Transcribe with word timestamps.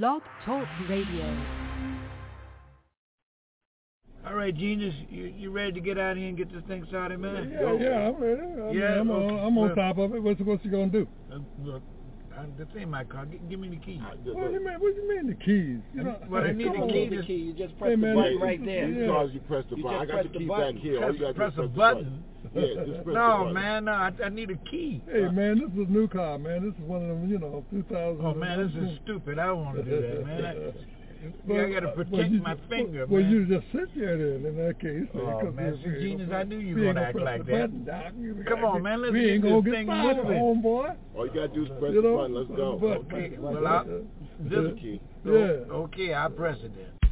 Blog 0.00 0.22
Talk 0.46 0.66
Radio. 0.88 1.36
All 4.26 4.34
right, 4.34 4.56
Genius, 4.56 4.94
you, 5.10 5.24
you 5.24 5.50
ready 5.50 5.72
to 5.72 5.80
get 5.80 5.98
out 5.98 6.16
here 6.16 6.28
and 6.28 6.36
get 6.36 6.50
this 6.50 6.62
thing 6.66 6.86
started, 6.88 7.20
man? 7.20 7.50
Yeah, 7.52 7.74
yeah, 7.74 8.08
I'm 8.08 8.16
ready. 8.16 8.40
I 8.40 8.44
mean, 8.46 8.78
Yeah, 8.78 9.00
I'm, 9.00 9.08
well, 9.08 9.18
on, 9.24 9.38
I'm 9.38 9.58
on 9.58 9.66
well- 9.66 9.74
top 9.74 9.98
of 9.98 10.14
it. 10.14 10.22
What's, 10.22 10.40
what's 10.40 10.62
he 10.62 10.70
gonna 10.70 10.86
do? 10.86 11.06
Uh, 11.30 11.40
look, 11.62 11.82
uh, 12.38 12.44
this 12.58 12.66
ain't 12.78 12.88
my 12.90 13.04
car. 13.04 13.26
G- 13.26 13.40
give 13.48 13.58
me 13.60 13.68
the 13.68 13.76
key. 13.76 14.00
What 14.24 14.24
do 14.24 14.30
you 14.54 14.64
mean? 14.64 14.74
What 14.80 14.94
do 14.94 15.00
you 15.00 15.08
mean 15.08 15.26
the 15.28 15.34
keys? 15.34 15.80
You 15.94 16.04
know, 16.04 16.16
Well, 16.28 16.44
I 16.44 16.52
need 16.52 16.64
come 16.66 16.76
the 16.76 16.82
on. 16.82 16.88
key 16.88 17.08
the 17.16 17.22
key. 17.22 17.34
You 17.34 17.52
just 17.52 17.74
Hey, 17.74 17.78
press 17.78 17.90
the 18.00 18.14
button 18.14 18.38
right 18.40 18.64
there. 18.64 18.88
yeah. 18.88 19.00
Because 19.06 19.30
you 19.34 19.40
press 19.40 19.64
the 19.70 19.76
You 19.76 19.82
button. 19.84 20.00
I 20.00 20.04
got 20.06 20.22
the 20.24 20.28
the 20.30 20.38
key 20.38 20.44
button. 20.46 20.74
back 20.74 20.82
here. 20.82 20.94
All 20.96 21.00
Press, 21.02 21.14
you 21.14 21.20
gotta 21.20 21.32
do 21.32 21.36
press 21.38 21.52
a 21.52 21.56
press 21.56 21.68
the 21.68 21.76
button. 21.76 22.24
Yeah, 22.54 22.84
just 22.84 23.04
press 23.04 23.14
no, 23.14 23.38
button. 23.38 23.54
man, 23.54 23.84
no, 23.86 23.92
I, 23.92 24.10
I 24.24 24.28
need 24.28 24.50
a 24.50 24.56
key. 24.68 25.00
Hey 25.10 25.28
man, 25.28 25.58
this 25.60 25.70
is 25.72 25.88
a 25.88 25.90
new 25.90 26.08
car, 26.08 26.38
man. 26.38 26.64
This 26.68 26.74
is 26.74 26.80
one 26.88 27.02
of 27.02 27.08
them, 27.08 27.30
you 27.30 27.38
know, 27.38 27.64
2000. 27.70 28.24
Oh 28.26 28.34
man, 28.34 28.58
this 28.66 28.74
is 28.90 28.98
stupid. 29.04 29.38
I 29.38 29.46
don't 29.46 29.64
want 29.64 29.76
to 29.78 29.82
do 29.84 29.90
that, 30.02 30.26
man. 30.26 30.44
I, 30.44 30.72
Well, 31.46 31.64
I 31.64 31.70
gotta 31.72 31.88
protect 31.88 32.10
well, 32.12 32.26
you 32.26 32.40
my 32.42 32.54
just- 32.54 32.68
finger, 32.68 33.06
well, 33.06 33.22
man. 33.22 33.30
you 33.30 33.46
just 33.46 33.66
sit 33.72 33.88
there 33.96 34.16
then, 34.16 34.46
in 34.46 34.56
that 34.56 34.78
case. 34.80 35.06
then, 35.12 35.22
Oh, 35.22 35.40
'cause 35.40 35.54
man, 35.54 35.74
if 35.74 35.80
see, 35.80 35.88
you 35.88 35.92
ain't 35.94 36.02
Genius, 36.02 36.30
I 36.32 36.42
knew 36.44 36.58
you 36.58 36.74
we 36.74 36.86
ain't 36.88 36.94
gonna 36.96 37.12
gonna 37.12 37.30
act 37.30 37.40
like 37.40 37.46
that. 37.46 37.60
button, 37.70 37.84
Doc. 37.84 38.46
Come 38.48 38.64
on, 38.64 38.82
man, 38.82 39.02
let's 39.02 39.12
We 39.12 39.20
get 39.20 39.30
ain't 39.30 39.42
this 39.42 39.50
gonna 39.52 39.62
get 39.62 39.72
thing 39.74 39.86
started, 39.86 40.24
moving. 40.24 40.40
homeboy. 40.62 40.96
All 41.16 41.26
you 41.26 41.32
gotta 41.32 41.48
do 41.48 41.62
is 41.64 41.68
press 41.78 41.92
You 41.94 42.02
the 42.02 42.12
button. 42.12 42.34
Let's 42.34 42.50
go. 42.50 42.76
But- 42.80 42.96
Okay, 43.12 43.32
well, 43.38 43.66
I, 43.66 43.84
this, 44.40 44.64
the 44.72 44.76
key. 44.80 45.00
Yeah. 45.24 45.30
okay, 45.86 46.12
I'll 46.14 46.30
press 46.30 46.58
it 46.62 46.72
then. 46.74 47.10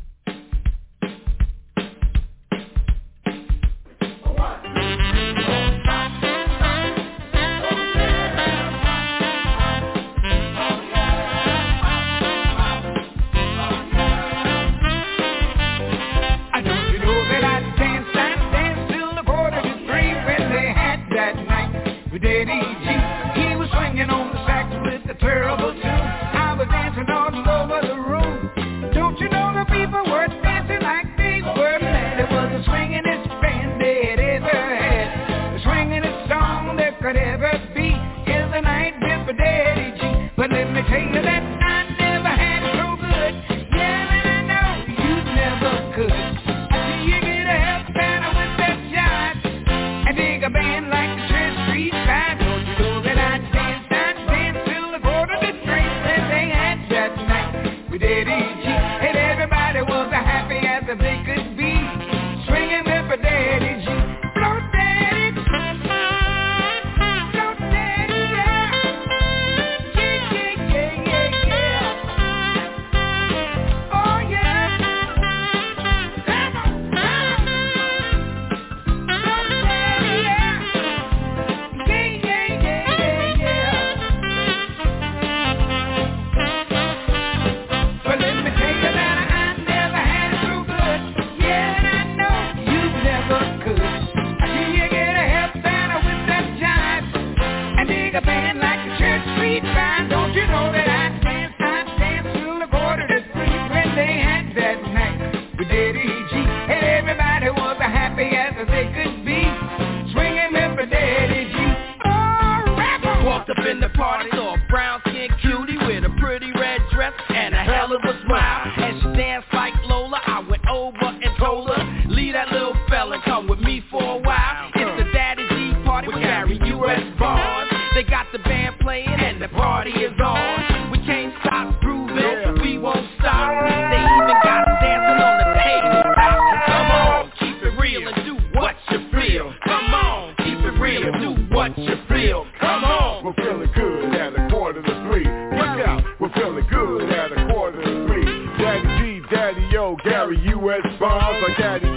Leave 122.11 122.35
that 122.35 122.53
little 122.53 122.75
fella, 122.89 123.21
come 123.25 123.49
with 123.49 123.61
me 123.61 123.83
for 123.91 124.03
a 124.03 124.19
while. 124.19 124.71
It's 124.75 125.05
the 125.05 125.13
Daddy 125.13 125.47
G 125.49 125.85
party 125.85 126.09
with 126.09 126.21
Gary 126.21 126.59
U.S. 126.65 127.03
Bonds. 127.19 127.73
They 127.95 128.03
got 128.05 128.27
the 128.33 128.39
band 128.41 128.77
playing 128.81 129.09
and 129.09 129.41
the 129.41 129.49
party 129.49 129.91
is 129.91 130.13
on. 130.23 130.91
We 130.91 130.99
can't 131.07 131.35
stop 131.41 131.81
grooving, 131.81 132.63
we 132.63 132.79
won't 132.79 133.07
stop. 133.19 133.51
They 133.91 134.03
even 134.03 134.37
got 134.43 134.69
us 134.69 134.79
dancing 134.83 135.23
on 135.23 135.35
the 135.39 135.49
table 135.59 136.03
top. 136.15 136.39
Come 136.67 136.91
on, 136.91 137.33
keep 137.39 137.63
it 137.63 137.81
real 137.81 138.09
and 138.09 138.25
do 138.27 138.59
what 138.59 138.77
you 138.91 138.99
feel. 139.11 139.55
Come 139.65 139.95
on, 139.95 140.35
keep 140.39 140.59
it 140.59 140.81
real, 140.81 141.13
do 141.19 141.55
what 141.55 141.77
you 141.79 141.95
feel. 142.09 142.47
Come 142.61 142.85
on. 142.85 143.25
We're 143.25 143.35
feeling 143.35 143.71
good 143.75 144.15
at 144.15 144.33
a 144.35 144.49
quarter 144.51 144.83
to 144.83 145.09
three. 145.09 145.25
Look 145.25 145.87
out, 145.87 146.03
we're 146.19 146.33
feeling 146.33 146.67
good 146.71 147.11
at 147.11 147.33
a 147.33 147.53
quarter 147.53 147.83
to 147.83 148.07
three. 148.07 148.25
Daddy 148.59 149.21
G, 149.21 149.23
Daddy 149.31 149.69
Yo, 149.73 149.97
Gary 150.05 150.39
U.S. 150.47 150.81
Bonds. 150.99 151.45
Like 151.47 151.59
Daddy 151.59 151.90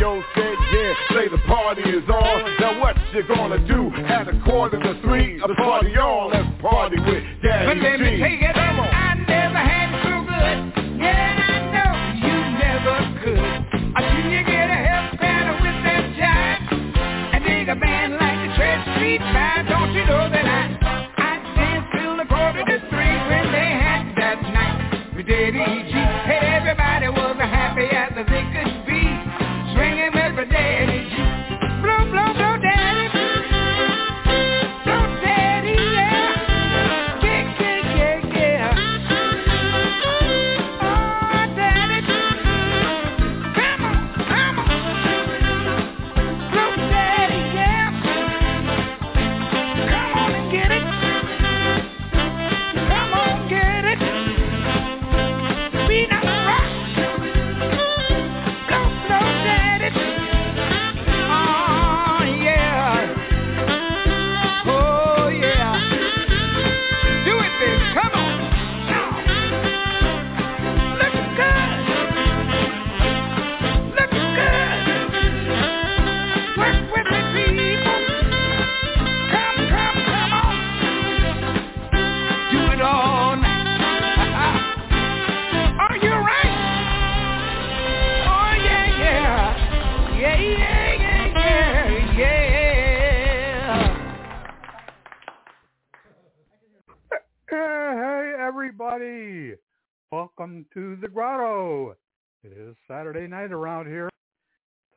you 3.13 3.23
gonna 3.27 3.59
do 3.67 3.93
at 4.05 4.27
a 4.27 4.41
quarter 4.43 4.79
to 4.79 5.01
three? 5.01 5.39
The 5.39 5.53
party 5.55 5.95
on, 5.97 6.31
let's 6.31 6.61
party 6.61 6.97
with 6.99 7.23
Daddy 7.43 7.65
But 7.67 7.77
let 7.77 7.99
me 7.99 8.17
G. 8.17 8.39
tell 8.41 8.52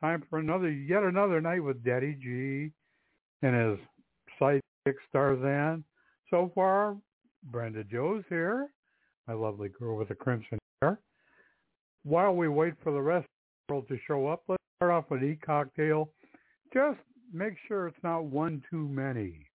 Time 0.01 0.23
for 0.29 0.39
another, 0.39 0.69
yet 0.69 1.03
another 1.03 1.41
night 1.41 1.63
with 1.63 1.83
Daddy 1.83 2.13
G 2.13 2.71
and 3.41 3.55
his 3.55 3.79
sidekick 4.39 4.95
Starzan. 5.13 5.83
So 6.29 6.51
far, 6.53 6.97
Brenda 7.45 7.83
Joe's 7.83 8.23
here, 8.29 8.69
my 9.27 9.33
lovely 9.33 9.69
girl 9.69 9.97
with 9.97 10.09
the 10.09 10.15
crimson 10.15 10.59
hair. 10.81 10.99
While 12.03 12.35
we 12.35 12.47
wait 12.47 12.75
for 12.83 12.91
the 12.91 13.01
rest 13.01 13.25
of 13.25 13.29
the 13.67 13.73
world 13.73 13.87
to 13.87 13.97
show 14.07 14.27
up, 14.27 14.43
let's 14.47 14.61
start 14.77 14.91
off 14.91 15.09
with 15.09 15.23
E-Cocktail. 15.23 16.09
Just 16.73 16.99
make 17.33 17.53
sure 17.67 17.87
it's 17.87 17.97
not 18.03 18.25
one 18.25 18.61
too 18.69 18.87
many. 18.87 19.47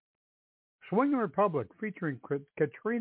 Swinging 0.89 1.17
Republic 1.17 1.69
featuring 1.81 2.19
Katrina 2.59 3.01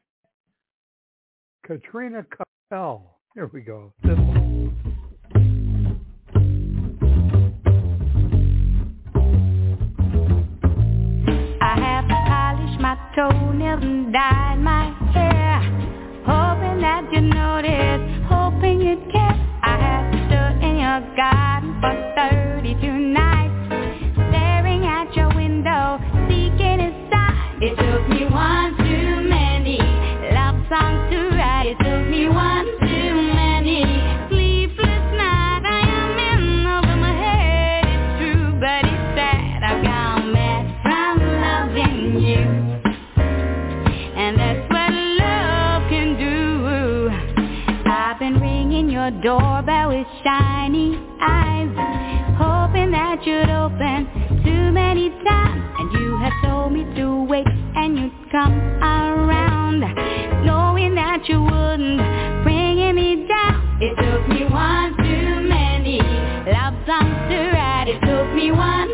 Katrina 1.65 2.25
Capel. 2.69 3.17
Here 3.33 3.49
we 3.51 3.61
go. 3.61 3.93
This 4.03 4.17
one. 4.17 5.00
Toenails 13.15 13.83
and 13.83 14.13
dyed 14.13 14.59
my 14.59 14.94
hair, 15.13 15.59
hoping 16.25 16.81
that 16.81 17.07
you 17.12 17.21
notice, 17.21 18.01
hoping 18.27 18.81
you 18.81 18.98
care. 19.12 19.38
I 19.63 19.77
have 19.77 20.07
stood 20.25 20.63
in 20.63 20.77
your 20.80 21.15
garden 21.15 21.80
for 21.81 22.11
hoping 53.21 53.50
open 53.51 54.44
too 54.44 54.71
many 54.71 55.09
times, 55.23 55.62
and 55.79 55.94
you 55.94 56.18
have 56.18 56.33
told 56.44 56.73
me 56.73 56.83
to 56.95 57.23
wait, 57.25 57.45
and 57.47 57.97
you'd 57.97 58.31
come 58.31 58.53
around, 58.81 59.81
knowing 60.44 60.95
that 60.95 61.27
you 61.27 61.41
wouldn't 61.41 62.01
bring 62.44 62.95
me 62.95 63.27
down. 63.27 63.77
It 63.79 63.95
took 63.95 64.27
me 64.27 64.45
one 64.45 64.97
too 64.97 65.41
many 65.47 66.00
love 66.50 66.73
songs 66.88 67.15
to 67.29 67.51
write. 67.53 67.88
It 67.88 68.00
took 68.01 68.33
me 68.33 68.51
one 68.51 68.90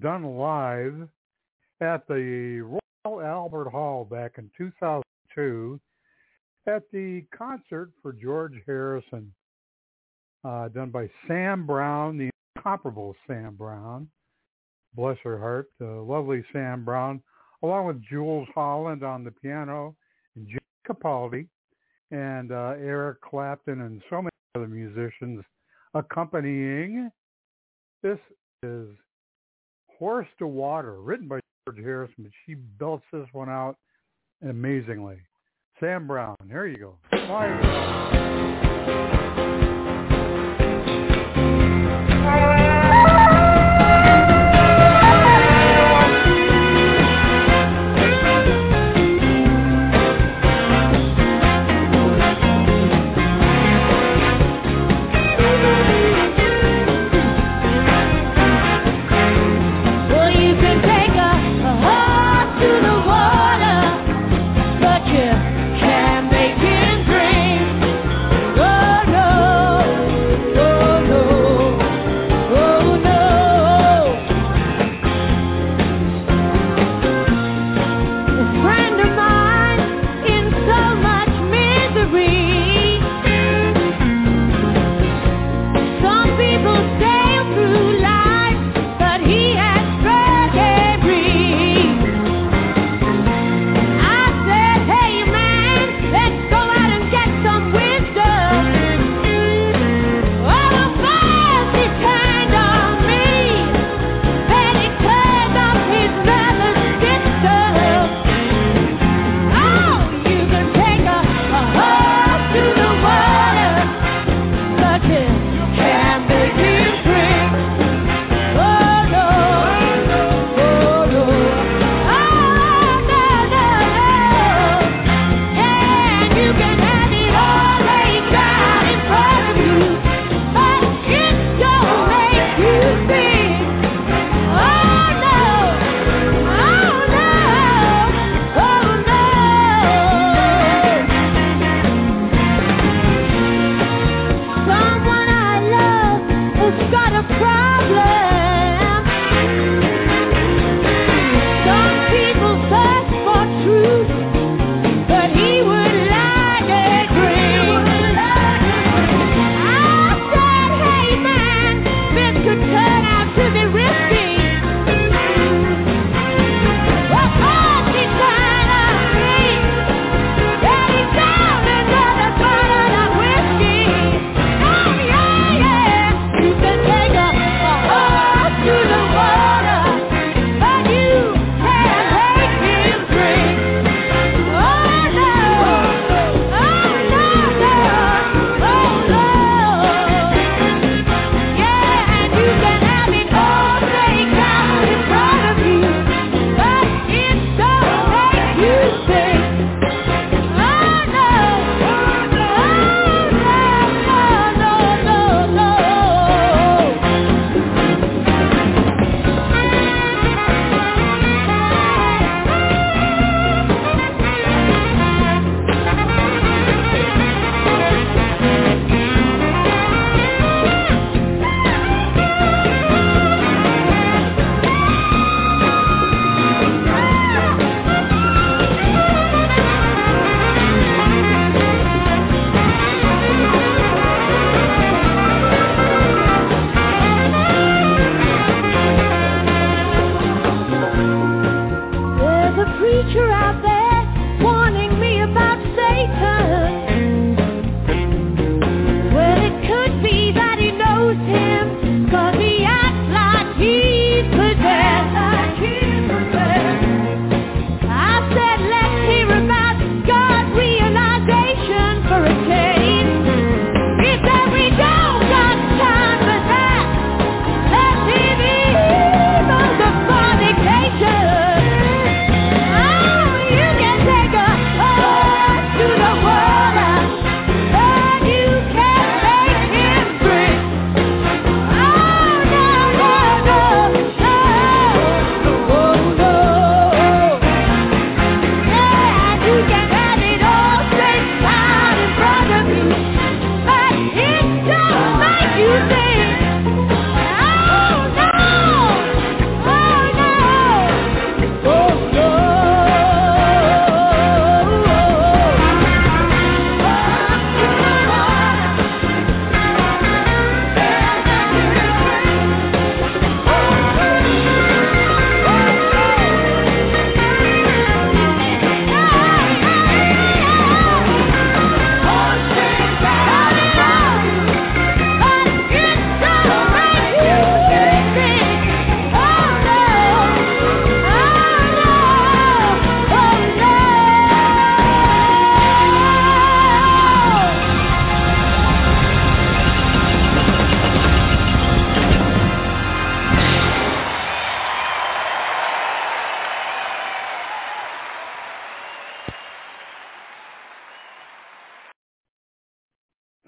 done 0.00 0.24
live 0.24 1.08
at 1.80 2.06
the 2.06 2.78
Royal 3.04 3.20
Albert 3.20 3.70
Hall 3.70 4.04
back 4.04 4.32
in 4.38 4.50
2002 4.56 5.80
at 6.66 6.82
the 6.92 7.24
concert 7.36 7.90
for 8.02 8.12
George 8.12 8.54
Harrison, 8.66 9.32
uh, 10.44 10.68
done 10.68 10.90
by 10.90 11.08
Sam 11.26 11.66
Brown, 11.66 12.18
the 12.18 12.30
incomparable 12.56 13.16
Sam 13.26 13.54
Brown. 13.56 14.08
Bless 14.94 15.16
her 15.24 15.38
heart, 15.38 15.70
the 15.78 15.86
lovely 15.86 16.44
Sam 16.52 16.84
Brown, 16.84 17.22
along 17.62 17.86
with 17.86 18.02
Jools 18.02 18.48
Holland 18.54 19.02
on 19.02 19.24
the 19.24 19.30
piano 19.30 19.94
and 20.36 20.46
Jim 20.48 20.58
Capaldi 20.86 21.46
and 22.10 22.52
uh, 22.52 22.74
Eric 22.78 23.20
Clapton 23.20 23.82
and 23.82 24.02
so 24.10 24.16
many 24.16 24.30
other 24.54 24.68
musicians 24.68 25.44
accompanying. 25.94 27.10
This 28.02 28.18
is 28.62 28.88
Horse 29.98 30.28
to 30.38 30.46
Water, 30.46 31.00
written 31.00 31.26
by 31.26 31.40
George 31.66 31.80
Harrison, 31.82 32.14
but 32.18 32.32
she 32.46 32.54
belts 32.54 33.04
this 33.12 33.26
one 33.32 33.48
out 33.48 33.76
amazingly. 34.48 35.16
Sam 35.80 36.06
Brown, 36.06 36.36
there 36.48 36.68
you 36.68 36.76
go. 36.76 36.94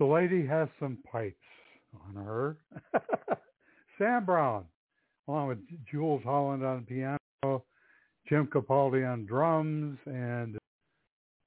Lady 0.05 0.47
has 0.47 0.69
some 0.79 0.99
pipes 1.11 1.37
on 2.09 2.15
her. 2.15 2.57
Sam 3.99 4.25
Brown, 4.25 4.65
along 5.29 5.49
with 5.49 5.59
Jools 5.91 6.23
Holland 6.25 6.65
on 6.65 6.85
piano, 6.85 7.65
Jim 8.29 8.47
Capaldi 8.47 9.11
on 9.11 9.27
drums, 9.27 9.99
and 10.07 10.57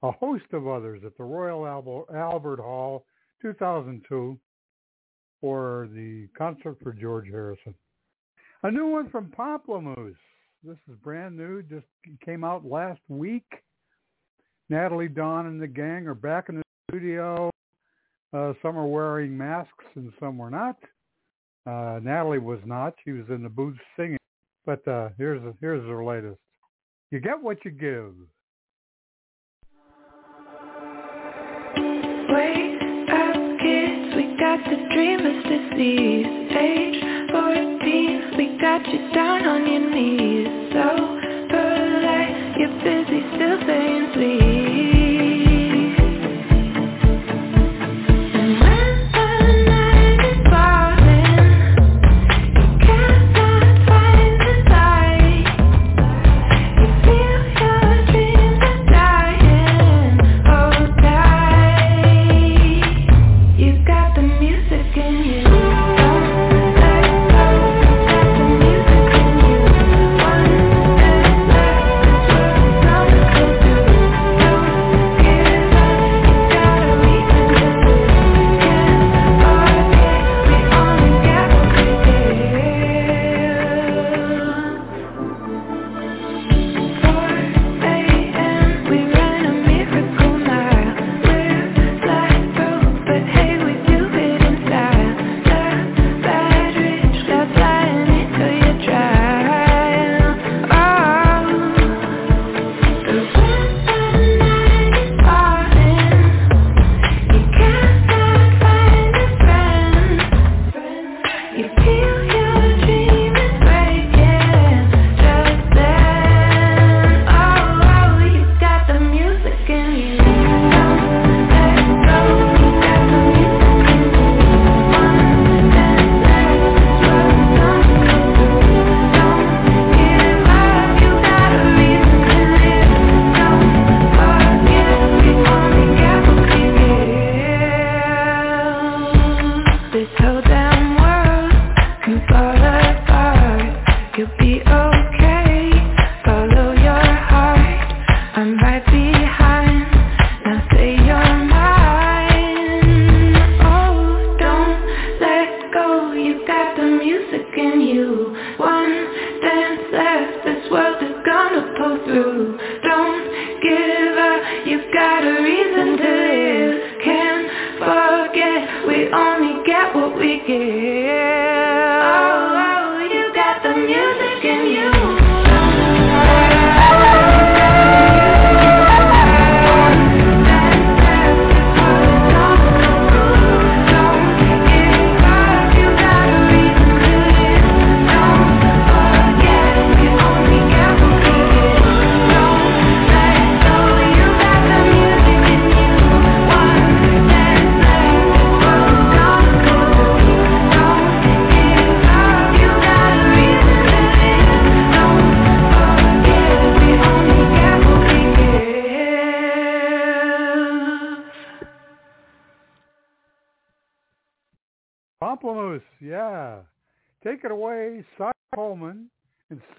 a 0.02 0.12
host 0.12 0.44
of 0.52 0.68
others 0.68 1.02
at 1.04 1.16
the 1.16 1.24
Royal 1.24 1.66
Albert 1.66 2.60
Hall, 2.60 3.06
2002, 3.42 4.38
for 5.40 5.88
the 5.94 6.28
concert 6.36 6.76
for 6.82 6.92
George 6.92 7.26
Harrison. 7.28 7.74
A 8.62 8.70
new 8.70 8.86
one 8.86 9.10
from 9.10 9.32
Pomplamoose. 9.36 10.14
This 10.62 10.78
is 10.88 10.96
brand 11.02 11.36
new, 11.36 11.62
just 11.62 11.86
came 12.24 12.44
out 12.44 12.64
last 12.64 13.00
week. 13.08 13.46
Nataly 14.70 15.14
Dawn 15.14 15.46
and 15.46 15.60
the 15.60 15.66
gang 15.66 16.06
are 16.06 16.14
back 16.14 16.48
in 16.48 16.56
the 16.56 16.62
studio. 16.90 17.50
Uh, 18.34 18.52
some 18.62 18.76
are 18.76 18.86
wearing 18.86 19.36
masks 19.36 19.84
and 19.94 20.12
some 20.18 20.36
were 20.36 20.50
not. 20.50 20.76
Uh, 21.66 22.00
Nataly 22.02 22.42
was 22.42 22.58
not. 22.66 22.94
She 23.04 23.12
was 23.12 23.24
in 23.28 23.44
the 23.44 23.48
booth 23.48 23.76
singing. 23.96 24.18
But 24.66 24.86
uh, 24.88 25.10
here's 25.16 25.40
here's 25.60 25.86
her 25.86 26.04
latest. 26.04 26.40
You 27.10 27.20
get 27.20 27.40
what 27.40 27.64
you 27.64 27.70
give. 27.70 28.12
Wake 32.28 32.82
up, 33.12 33.36
kids, 33.60 34.16
we 34.16 34.36
got 34.40 34.58
the 34.64 34.88
dreamers 34.92 35.44
disease. 35.44 36.26
Age 36.56 37.30
14, 37.30 38.36
we 38.36 38.58
got 38.60 38.84
you 38.88 39.12
down 39.12 39.46
on 39.46 39.70
your 39.70 39.90
knees. 39.90 40.72
So 40.72 40.88
polite, 41.50 42.58
you're 42.58 42.82
busy 42.82 43.20
still 43.36 43.60
saying 43.66 44.12
please. 44.14 44.53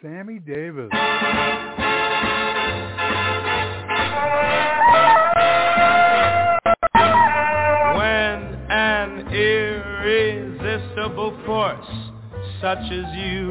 Sammy 0.06 0.38
Davis. 0.38 0.90
When 7.98 8.40
an 8.70 9.34
irresistible 9.34 11.34
force 11.48 11.88
such 12.62 12.78
as 12.78 13.16
you 13.16 13.50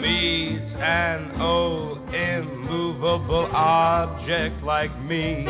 meets 0.00 0.74
an 0.80 1.40
old 1.40 1.98
immovable 2.12 3.46
object 3.54 4.64
like 4.64 5.00
me, 5.00 5.46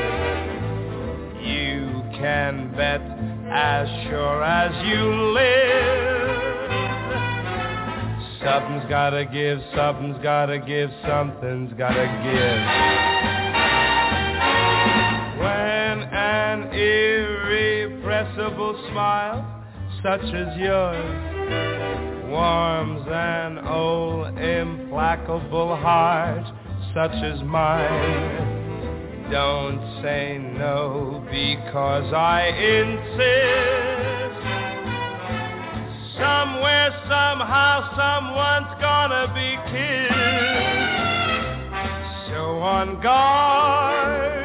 you 1.40 2.02
can 2.18 2.70
bet 2.76 3.00
as 3.50 3.88
sure 4.10 4.44
as 4.44 4.86
you 4.86 5.32
live 5.32 6.13
gotta 10.22 10.58
give, 10.58 10.90
something's 11.06 11.72
gotta 11.78 12.06
give. 12.26 12.60
When 15.40 16.02
an 16.12 16.64
irrepressible 16.74 18.74
smile, 18.90 19.64
such 20.02 20.20
as 20.20 20.58
yours, 20.58 22.30
warms 22.30 23.06
an 23.08 23.60
old 23.66 24.38
implacable 24.38 25.74
heart, 25.76 26.44
such 26.94 27.12
as 27.12 27.42
mine, 27.44 29.30
don't 29.30 29.80
say 30.02 30.36
no 30.58 31.24
because 31.30 32.12
I 32.12 32.48
insist. 32.48 33.93
Somewhere, 36.16 36.90
somehow, 37.08 37.90
someone's 37.96 38.74
gonna 38.80 39.26
be 39.34 39.58
killed. 39.70 40.14
So 42.30 42.58
on 42.60 43.00
guard, 43.02 44.44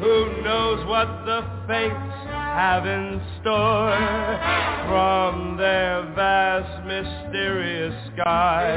who 0.00 0.42
knows 0.42 0.86
what 0.86 1.08
the 1.26 1.42
fates 1.66 2.16
have 2.30 2.86
in 2.86 3.20
store 3.40 3.96
from 4.88 5.56
their 5.58 6.02
vast 6.14 6.84
mysterious 6.86 7.94
sky. 8.14 8.72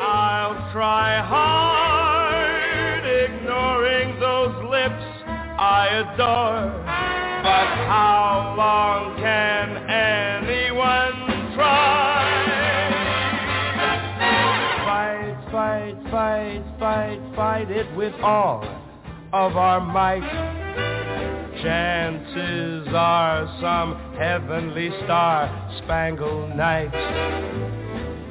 I'll 0.00 0.72
try 0.72 1.18
hard 1.24 3.04
ignoring 3.06 4.20
those 4.20 4.54
lips 4.70 5.04
I 5.58 5.86
adore, 6.02 6.89
how 7.90 8.54
long 8.56 9.16
can 9.16 9.68
anyone 9.90 11.54
try? 11.56 12.22
Fight, 14.86 15.50
fight, 15.50 15.96
fight, 16.08 16.62
fight, 16.78 17.20
fight 17.34 17.70
it 17.72 17.92
with 17.96 18.14
all 18.22 18.62
of 19.32 19.56
our 19.56 19.80
might. 19.80 20.22
Chances 21.64 22.86
are 22.94 23.58
some 23.60 24.14
heavenly 24.16 24.90
star-spangled 25.02 26.54
night 26.54 26.94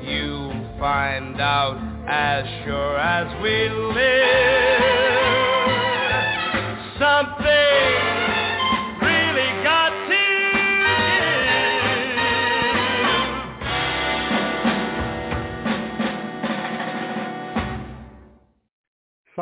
you 0.06 0.52
find 0.80 1.42
out 1.42 1.78
as 2.08 2.46
sure 2.64 2.98
as 2.98 3.44
we 3.44 3.68
live. 3.68 5.09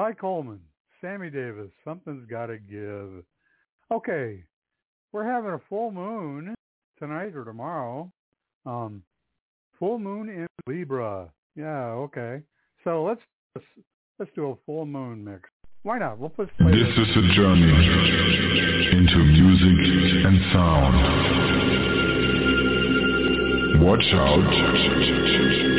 Cy 0.07 0.13
Coleman, 0.13 0.61
Sammy 1.01 1.29
Davis, 1.29 1.69
something's 1.83 2.25
got 2.29 2.45
to 2.45 2.57
give. 2.57 3.25
Okay, 3.91 4.41
we're 5.11 5.25
having 5.25 5.51
a 5.51 5.59
full 5.67 5.91
moon 5.91 6.55
tonight 6.97 7.35
or 7.35 7.43
tomorrow. 7.43 8.09
Um, 8.65 9.03
full 9.77 9.99
moon 9.99 10.29
in 10.29 10.47
Libra. 10.65 11.29
Yeah, 11.57 11.87
okay. 12.07 12.41
So 12.85 13.03
let's 13.03 13.19
let's 14.17 14.31
do 14.33 14.51
a 14.51 14.55
full 14.65 14.85
moon 14.85 15.25
mix. 15.25 15.49
Why 15.83 15.99
not? 15.99 16.19
We'll 16.19 16.29
put. 16.29 16.47
This 16.57 16.67
is 16.67 17.17
a 17.17 17.35
journey 17.35 17.67
into 18.93 19.17
music 19.17 19.77
and 20.25 20.39
sound. 20.53 20.95
Watch 23.83 24.13
out 24.13 24.53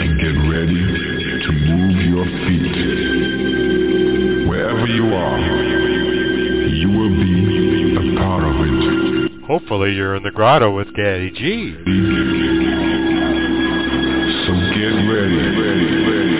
and 0.01 0.21
get 0.21 0.37
ready 0.53 0.85
to 1.45 1.53
move 1.53 1.97
your 2.11 2.27
feet. 2.47 3.68
Wherever 4.79 4.95
you 4.95 5.13
are, 5.13 5.41
you 6.69 6.89
will 6.91 7.11
be 7.11 7.97
a 7.97 8.17
part 8.17 8.45
of 8.45 8.55
it. 8.61 9.43
Hopefully 9.45 9.93
you're 9.93 10.15
in 10.15 10.23
the 10.23 10.31
grotto 10.31 10.71
with 10.73 10.87
Daddy 10.95 11.33
G. 11.33 11.75
So 14.47 14.53
get 14.79 14.95
ready. 15.03 15.37
ready, 15.37 15.87
ready. 16.07 16.39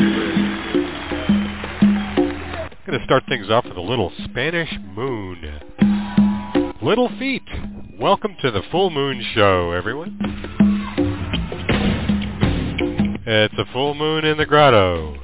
I'm 2.63 2.87
going 2.87 2.99
to 3.01 3.05
start 3.07 3.25
things 3.29 3.51
off 3.51 3.65
with 3.65 3.77
a 3.77 3.81
little 3.81 4.13
Spanish 4.27 4.73
moon. 4.95 5.61
Little 6.81 7.09
Feat. 7.19 7.43
Welcome 7.99 8.37
to 8.43 8.53
the 8.53 8.63
full 8.71 8.91
moon 8.91 9.21
show, 9.35 9.73
everyone. 9.73 10.17
It's 13.27 13.55
a 13.59 13.65
full 13.73 13.95
moon 13.95 14.25
in 14.25 14.39
the 14.39 14.47
grotto. 14.47 15.17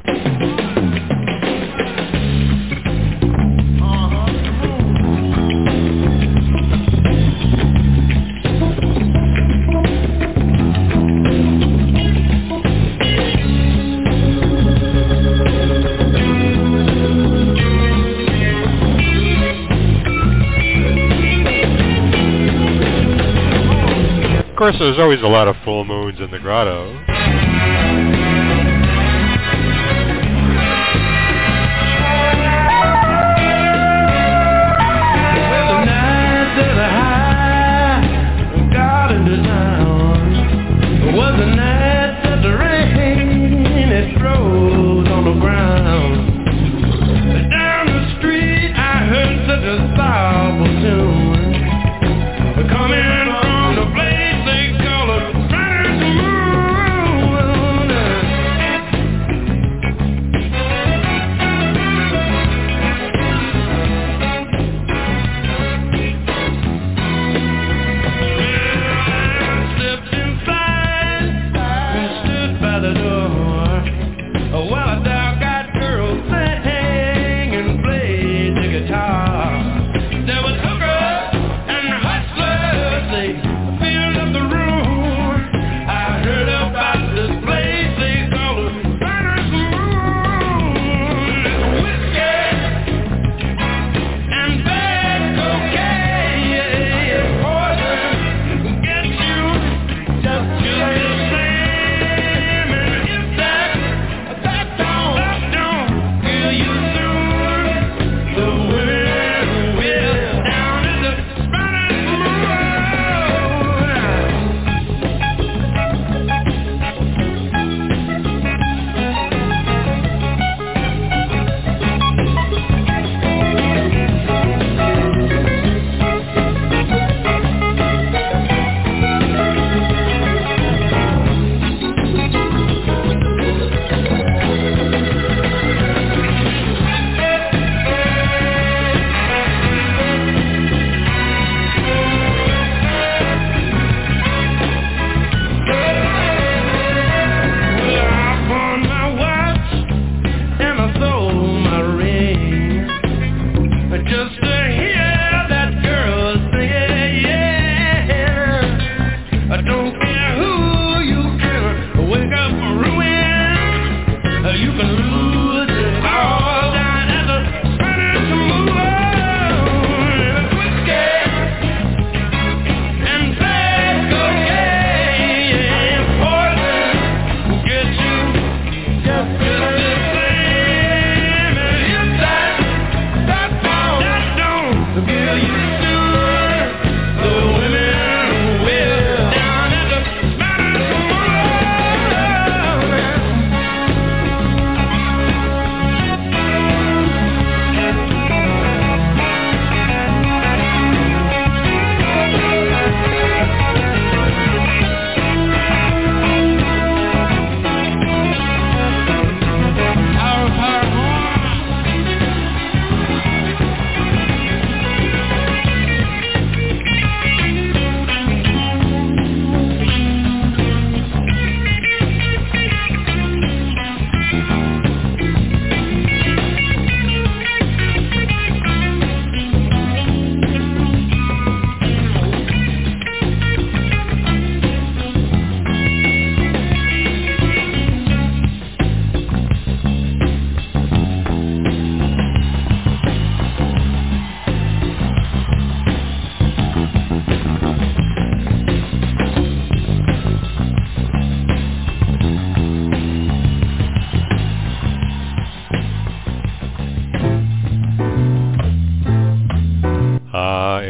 Course, 24.64 24.78
there's 24.78 24.98
always 24.98 25.20
a 25.20 25.26
lot 25.26 25.46
of 25.46 25.56
full 25.62 25.84
moons 25.84 26.18
in 26.20 26.30
the 26.30 26.38
grotto. 26.38 27.93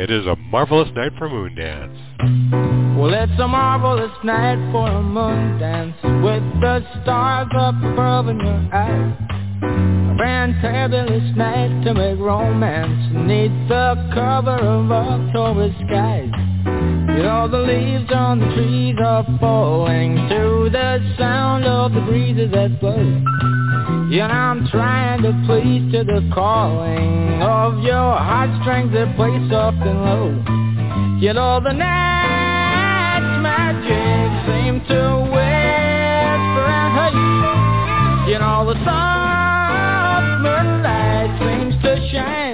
It 0.05 0.11
is 0.11 0.27
a 0.27 0.37
marvelous 0.37 0.91
night 0.95 1.13
for 1.17 1.31
moon 1.31 1.55
dance. 1.55 1.97
Well, 2.95 3.15
it's 3.15 3.41
a 3.41 3.49
marvelous 3.49 4.13
night 4.23 4.61
for 4.71 4.87
a 4.87 5.03
moon 5.03 5.59
dance 5.59 5.97
with 6.03 6.45
the 6.61 6.85
stars 7.01 7.49
up 7.57 7.75
above 7.83 8.29
in 8.29 8.39
your 8.39 8.69
eyes. 8.71 9.17
A 9.63 10.15
fantabulous 10.21 11.35
night 11.39 11.85
to 11.85 11.95
make 11.95 12.19
romance 12.19 13.15
neath 13.15 13.69
the 13.71 14.11
cover 14.13 14.59
of 14.61 14.93
October 14.93 15.75
skies. 15.87 16.29
You 17.17 17.23
know 17.23 17.49
the 17.51 17.61
leaves 17.61 18.13
on 18.13 18.41
the 18.41 18.55
trees 18.55 18.97
are 19.03 19.25
falling 19.41 20.17
to 20.17 20.69
the 20.71 21.15
sound 21.17 21.65
of 21.65 21.95
the 21.95 22.03
breezes 22.03 22.53
that 22.53 22.79
blow. 22.79 23.25
Yeah, 24.11 24.29
I'm 24.29 24.67
trying 24.69 25.23
to 25.23 25.33
please 25.47 25.91
to 25.93 26.05
the 26.05 26.31
calling 26.33 27.43
of 27.43 27.83
your 27.83 28.17
heartstrings 28.17 28.93
that 28.93 29.17
play 29.17 29.33
soft 29.51 29.79
and 29.79 30.05
low. 30.05 30.29
You 31.21 31.33
know 31.33 31.61
the 31.61 31.73
night's 31.73 33.43
magic 33.43 34.29
seems 34.47 34.87
to 34.89 35.25
whisper 35.33 36.67
and 36.69 36.91
hush. 36.95 38.29
You 38.31 38.39
know 38.39 38.67
the 38.71 38.77
soft 38.85 40.43
moonlight 40.43 41.31
seems 41.41 41.75
to 41.83 42.09
shine 42.13 42.54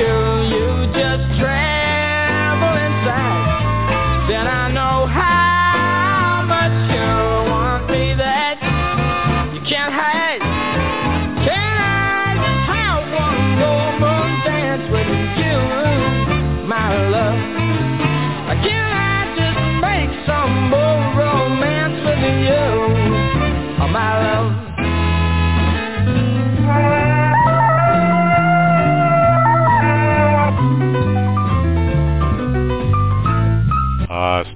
you 0.00 0.56
You 0.56 0.86
just 0.94 1.40
travel 1.40 1.69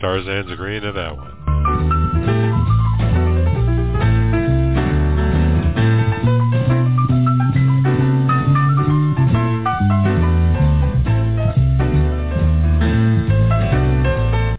Starzan's 0.04 0.52
agreeing 0.52 0.82
to 0.82 0.92
that 0.92 1.16
one. 1.16 1.30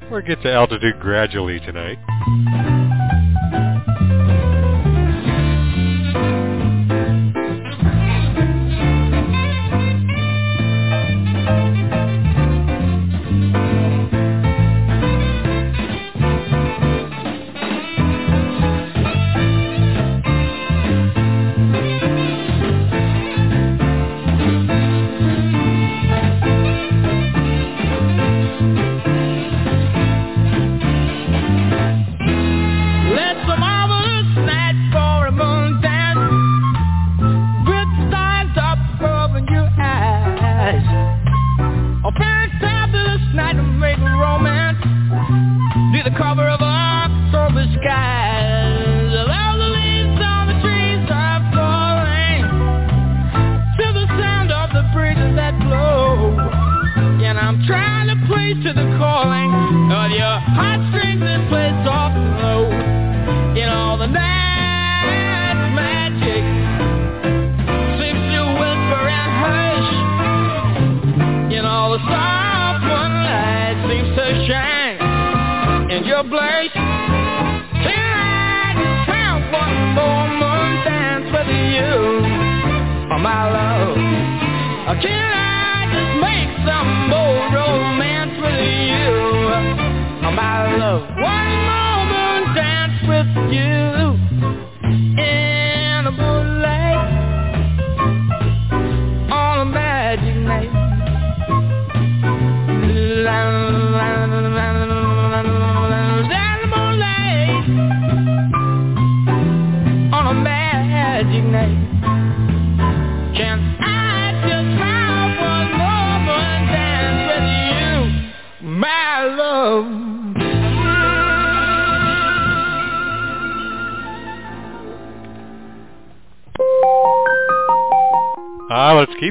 We'll 0.10 0.22
get 0.22 0.42
to 0.42 0.52
altitude 0.52 1.00
gradually 1.00 1.60
tonight. 1.60 2.00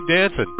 Dancing. 0.07 0.54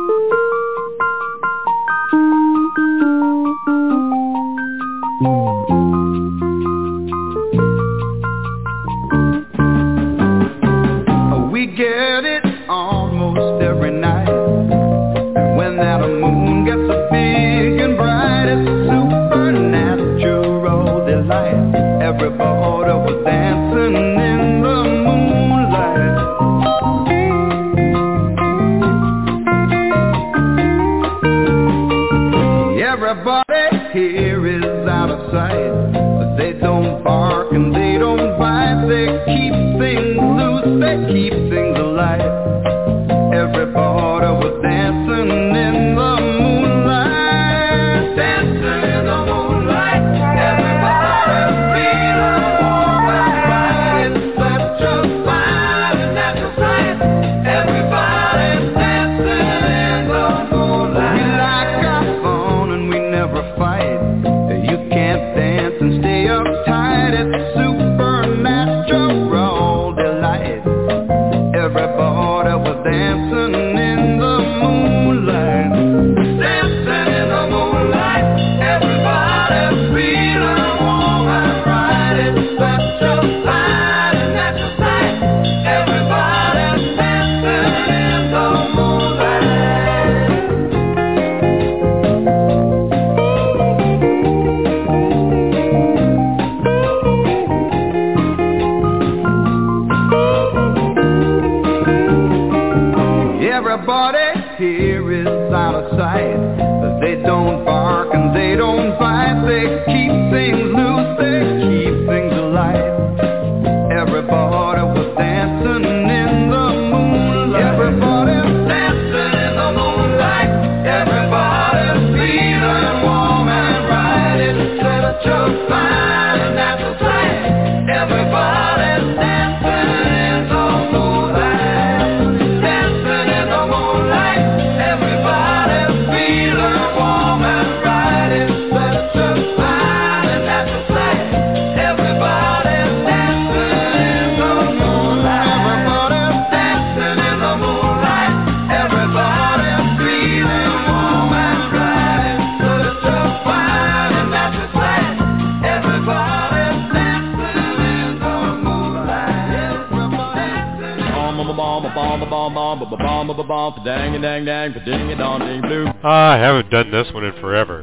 I 166.07 166.37
haven't 166.37 166.71
done 166.71 166.91
this 166.91 167.11
one 167.15 167.25
in 167.25 167.33
forever. 167.41 167.83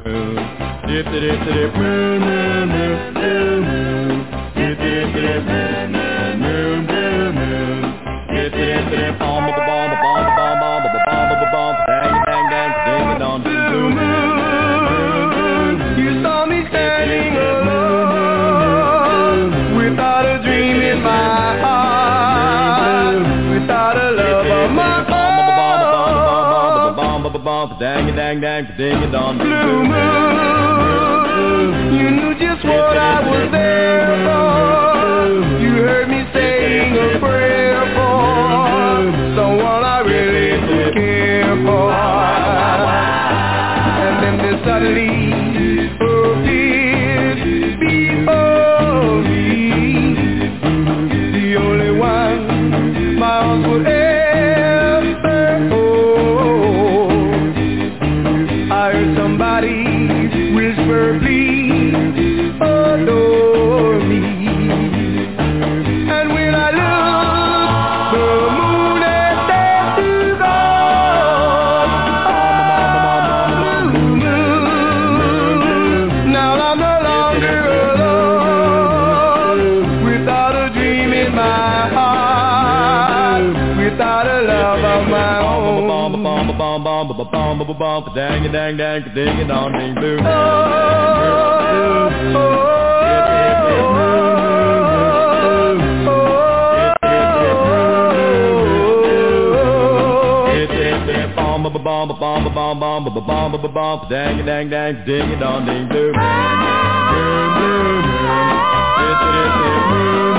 Ding 28.76 29.02
a 29.02 29.12
dong. 29.12 29.36
Blue 29.36 29.84
moon. 29.84 30.51
ba 87.64 87.74
ba 87.74 87.78
ba 87.78 88.00
ba 88.00 88.10
dang 88.14 88.46
a 88.46 88.48
dang 88.52 88.76
dang 88.76 89.02
a 89.06 89.10
ding 89.14 89.40
a 89.40 89.44
dong 89.46 89.72
ding 89.78 89.94
boo. 89.94 90.16
Bomb 101.36 101.62
bomb 101.62 101.82
bomb 101.84 102.08
bomb 102.18 102.54
bomb 102.54 102.80
bomb 102.80 102.80
bomb 102.80 103.26
bomb 103.26 103.52
bomb 103.52 103.72
bomb 103.72 104.08
dang 104.10 104.44
dang 104.44 104.68
dang 104.68 105.04
ding 105.06 105.32
a 105.32 105.36
dong 105.38 105.66
ding 105.66 105.88
boom 105.88 106.12
boom 106.12 106.58
boom 107.14 107.92
boom 109.54 110.31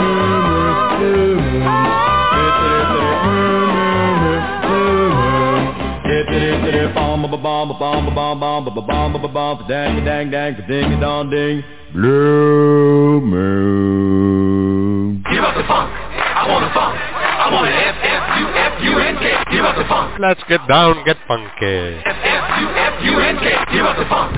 ba 7.34 7.42
bom 7.42 7.66
ba 7.70 7.74
bom 7.80 8.06
ba 8.06 8.12
bom 8.14 8.40
bom 8.40 8.64
ba 8.66 8.72
bom 8.82 9.14
ba 9.14 9.20
bom 9.28 9.58
ba 9.58 9.64
dang 9.68 10.06
dang 10.06 10.30
dang 10.30 10.56
ding 10.68 11.00
dong 11.00 11.30
ding 11.32 11.64
blue 11.94 13.22
moon. 13.22 15.24
Give 15.32 15.44
up 15.44 15.56
the 15.58 15.64
funk. 15.66 15.90
I 15.90 16.48
want 16.50 16.66
the 16.66 16.70
funk. 16.74 16.94
I 16.94 17.50
want 17.50 17.68
an 17.70 17.74
F 17.74 17.96
F 18.06 18.38
U 18.38 18.48
F 18.54 18.84
U 18.84 19.00
N 19.00 19.18
K. 19.18 19.34
Give 19.50 19.66
up 19.66 19.76
the 19.78 19.86
funk. 19.90 20.20
Let's 20.20 20.44
get 20.48 20.62
down, 20.68 21.04
get 21.06 21.18
funky. 21.28 21.98
F 22.06 22.16
F 22.22 22.62
U 22.62 22.70
F 22.70 23.02
U 23.02 23.20
N 23.20 23.38
K. 23.42 23.56
Give 23.74 23.86
up 23.86 23.98
the 23.98 24.06
funk. 24.06 24.38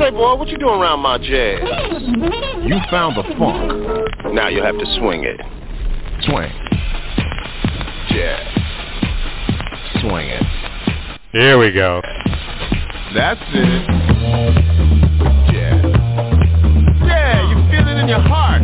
Say, 0.00 0.10
boy, 0.10 0.36
what 0.36 0.48
you 0.48 0.56
doing 0.56 0.80
around 0.80 1.00
my 1.00 1.18
jazz? 1.18 1.60
You 2.64 2.80
found 2.90 3.16
the 3.16 3.24
funk. 3.36 3.70
Now 4.32 4.48
you'll 4.48 4.64
have 4.64 4.78
to 4.78 4.86
swing 4.98 5.24
it. 5.24 5.40
Swing. 6.24 6.50
Jazz. 8.08 8.48
Swing 10.00 10.28
it. 10.28 10.63
Here 11.34 11.58
we 11.58 11.72
go. 11.72 12.00
That's 13.12 13.40
it. 13.52 13.88
Yeah. 15.52 15.82
Yeah, 17.04 17.50
you 17.50 17.56
feel 17.72 17.88
it 17.88 17.98
in 17.98 18.06
your 18.08 18.20
heart. 18.20 18.62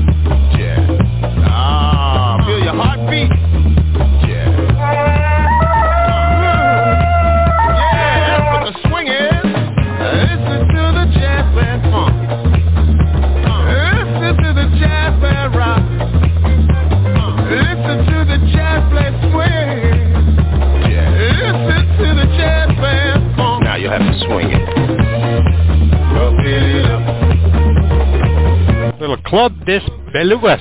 Club 29.31 29.53
des 29.65 29.81
Belugas. 30.13 30.61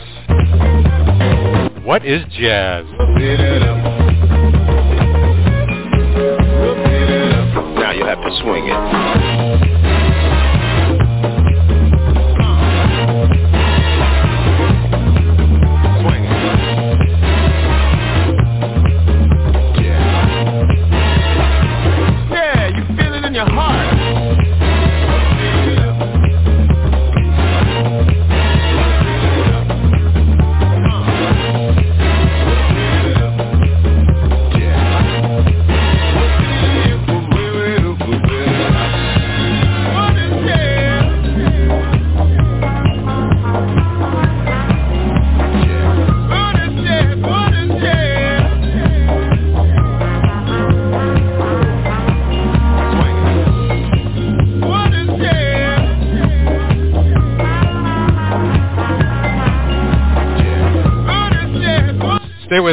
What 1.84 2.05
is 2.05 2.22
jazz? 2.38 2.86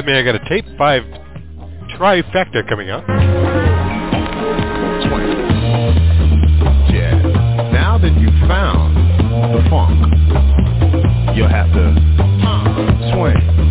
Me. 0.07 0.13
I 0.15 0.23
got 0.23 0.37
a 0.37 0.49
tape 0.49 0.65
five 0.79 1.03
trifecta 1.99 2.69
coming 2.69 2.91
up. 2.91 3.05
Yeah. 6.89 7.21
Now 7.73 7.99
that 7.99 8.17
you've 8.19 8.49
found 8.49 8.97
the 9.53 9.69
funk, 9.69 11.37
you'll 11.37 11.49
have 11.49 11.73
to 11.73 11.95
swing. 13.13 13.66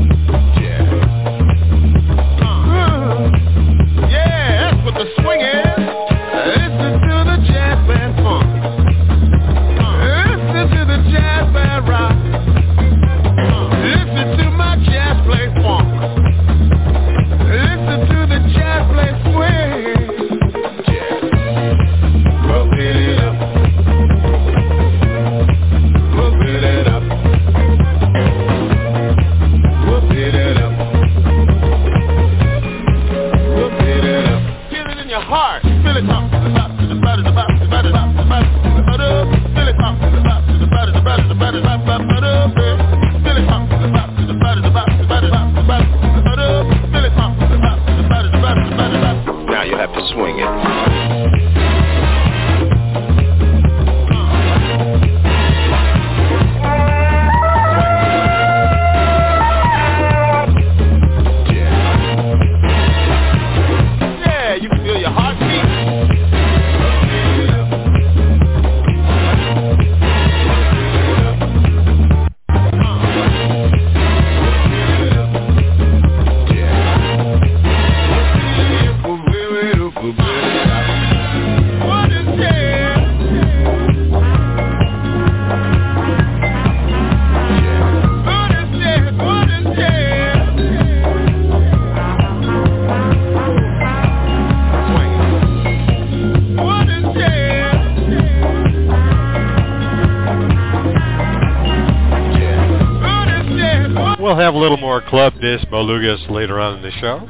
More 104.96 105.10
Club 105.10 105.34
Disc 105.42 105.68
Belugas 105.68 106.30
later 106.30 106.58
on 106.58 106.78
in 106.78 106.82
the 106.82 106.92
show. 106.92 107.28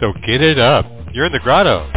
So 0.00 0.14
get 0.26 0.40
it 0.40 0.58
up. 0.58 0.86
You're 1.12 1.26
in 1.26 1.32
the 1.32 1.40
grotto. 1.40 1.90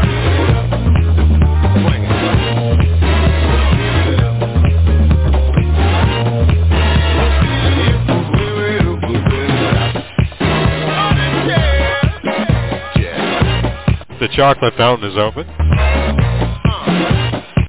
The 14.19 14.27
chocolate 14.35 14.73
fountain 14.75 15.09
is 15.09 15.17
open. 15.17 15.60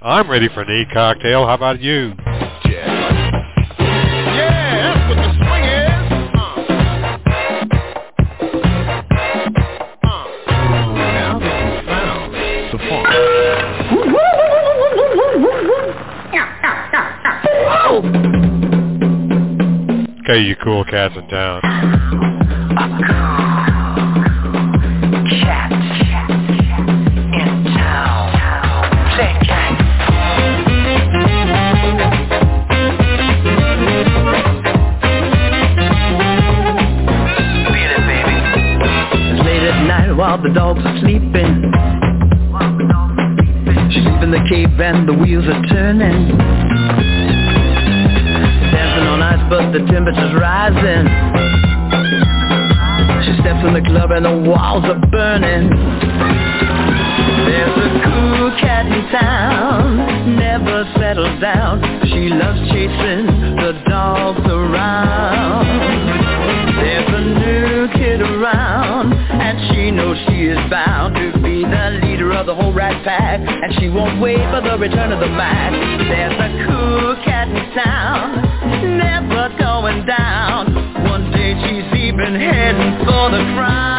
I'm 0.05 0.29
ready 0.29 0.49
for 0.49 0.63
an 0.63 0.69
e-cocktail. 0.69 1.47
How 1.47 1.55
about 1.55 1.81
you? 1.81 2.15
The 12.73 12.79
funk. 12.89 13.07
Okay, 20.25 20.41
you 20.41 20.57
cool 20.65 20.85
cats 20.85 21.15
in 21.17 21.29
town. 21.29 21.72
The 45.07 45.13
wheels 45.13 45.45
are 45.47 45.63
turning. 45.67 46.29
Dancing 48.71 49.07
on 49.11 49.23
ice, 49.23 49.43
but 49.51 49.73
the 49.73 49.81
temperature's 49.91 50.35
rising. 50.39 51.07
She 53.27 53.33
steps 53.41 53.67
in 53.67 53.75
the 53.75 53.83
club 53.83 54.11
and 54.13 54.25
the 54.25 54.37
walls 54.51 54.85
are 54.85 55.02
she 73.79 73.89
won't 73.89 74.21
wait 74.21 74.39
for 74.51 74.61
the 74.61 74.77
return 74.79 75.13
of 75.13 75.21
the 75.21 75.29
Mac. 75.29 75.73
There's 75.73 76.35
a 76.35 76.51
cool 76.67 77.17
cat 77.25 77.49
in 77.49 77.75
town, 77.75 78.99
never 78.99 79.49
going 79.59 80.05
down. 80.07 80.75
One 81.09 81.31
day 81.31 81.55
she's 81.63 82.01
even 82.03 82.35
heading 82.35 82.99
for 83.07 83.31
the 83.31 83.43
crown. 83.55 83.92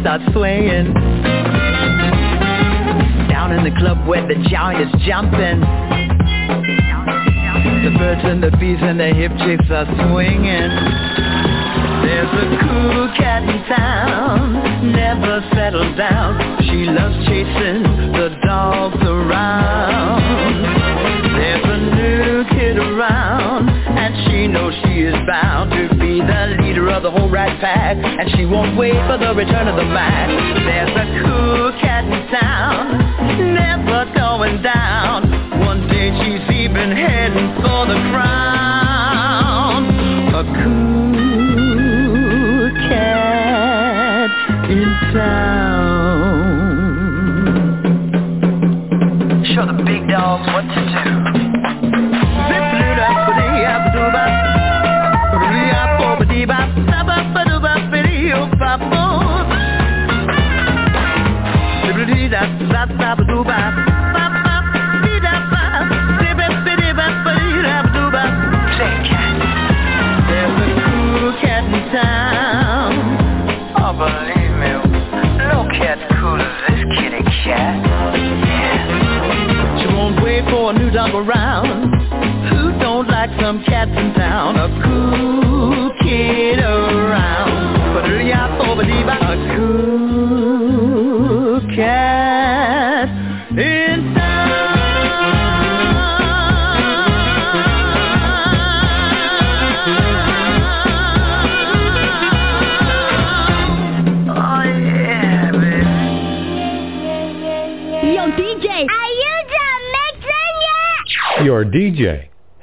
Start 0.00 0.20
swaying. 0.32 0.92
Down 3.28 3.52
in 3.52 3.64
the 3.64 3.74
club 3.78 4.06
where 4.06 4.26
the 4.26 4.36
giant 4.48 4.94
is 4.94 5.02
jumping. 5.06 5.60
The 7.84 7.92
birds 7.98 8.22
and 8.24 8.42
the 8.42 8.50
bees 8.58 8.78
and 8.80 8.98
the 8.98 9.08
hip 9.14 9.32
chicks 9.38 9.70
are 9.70 9.86
swinging. 9.86 10.70
There's 12.04 12.32
a 12.32 12.46
cool 12.62 13.08
cat 13.16 13.42
in 13.42 13.64
town, 13.66 14.92
never 14.92 15.40
settles 15.54 15.96
down. 15.96 16.62
She 16.62 16.84
loves 16.86 17.16
chasing 17.26 18.07
of 26.92 27.02
the 27.02 27.10
whole 27.10 27.28
rat 27.28 27.60
pack, 27.60 27.96
and 27.96 28.30
she 28.36 28.44
won't 28.44 28.76
wait 28.76 28.96
for 29.06 29.18
the 29.18 29.34
return 29.34 29.68
of 29.68 29.76
the 29.76 29.84
Mac. 29.84 30.28
There's 30.28 30.90
a 30.90 31.06
cool 31.24 31.72
cat 31.80 32.04
in 32.04 32.26
town, 32.28 33.54
never 33.54 34.10
going 34.14 34.62
down. 34.62 35.60
One 35.60 35.86
day 35.88 36.10
she's 36.20 36.44
even 36.56 36.92
heading 36.92 37.54
for 37.56 37.86
the 37.86 37.98
crown. 38.10 38.57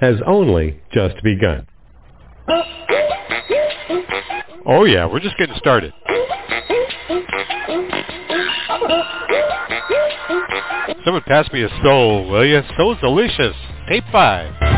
Has 0.06 0.22
only 0.28 0.80
just 0.92 1.22
begun. 1.24 1.66
Oh 4.68 4.86
yeah, 4.86 5.06
we're 5.06 5.20
just 5.20 5.38
getting 5.38 5.56
started. 5.58 5.94
Someone 11.04 11.24
pass 11.28 11.52
me 11.52 11.64
a 11.64 11.70
soul, 11.84 12.30
will 12.30 12.46
you? 12.46 12.62
Soul's 12.78 13.00
delicious. 13.00 13.56
Tape 13.90 14.04
five. 14.12 14.75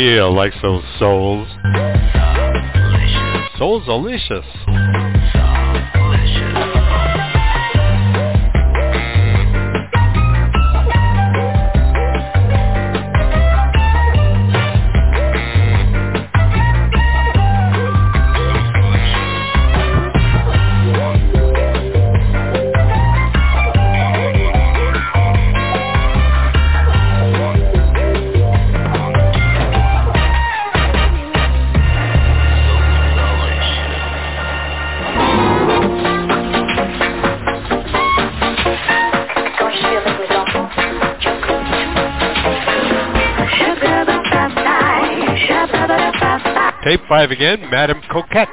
Yeah, 0.00 0.24
like 0.24 0.54
those 0.62 0.82
souls. 0.98 1.46
Souls 3.58 3.84
delicious. 3.84 4.46
5 47.20 47.32
again, 47.32 47.68
Madame 47.70 48.00
Coquette. 48.10 48.48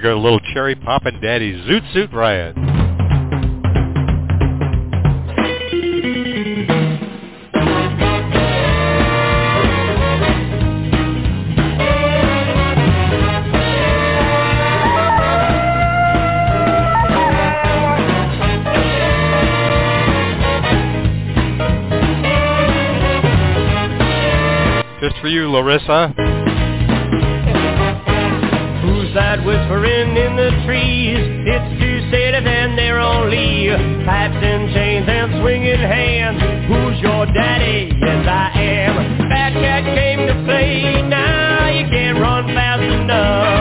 We 0.00 0.02
go, 0.02 0.16
a 0.16 0.18
little 0.18 0.40
cherry 0.54 0.74
poppin' 0.74 1.20
daddy 1.20 1.52
Zoot 1.64 1.92
Suit 1.92 2.10
Riot. 2.12 2.56
Just 25.00 25.20
for 25.20 25.28
you, 25.28 25.50
Larissa. 25.50 26.29
That 29.14 29.44
whispering 29.44 30.16
in 30.16 30.36
the 30.36 30.50
trees? 30.64 31.18
It's 31.18 31.80
two 31.82 31.98
cities 32.12 32.46
and 32.46 32.78
they're 32.78 33.00
only 33.00 33.66
pipes 34.06 34.38
and 34.38 34.72
chains 34.72 35.06
and 35.08 35.42
swinging 35.42 35.80
hands. 35.80 36.38
Who's 36.70 37.00
your 37.02 37.26
daddy? 37.26 37.90
Yes, 37.90 38.26
I 38.28 38.50
am. 38.54 39.18
Fat 39.28 39.52
cat 39.54 39.82
came 39.82 40.28
to 40.28 40.44
play. 40.44 41.02
Now 41.02 41.68
you 41.70 41.90
can't 41.90 42.20
run 42.20 42.54
fast 42.54 42.82
enough. 42.82 43.59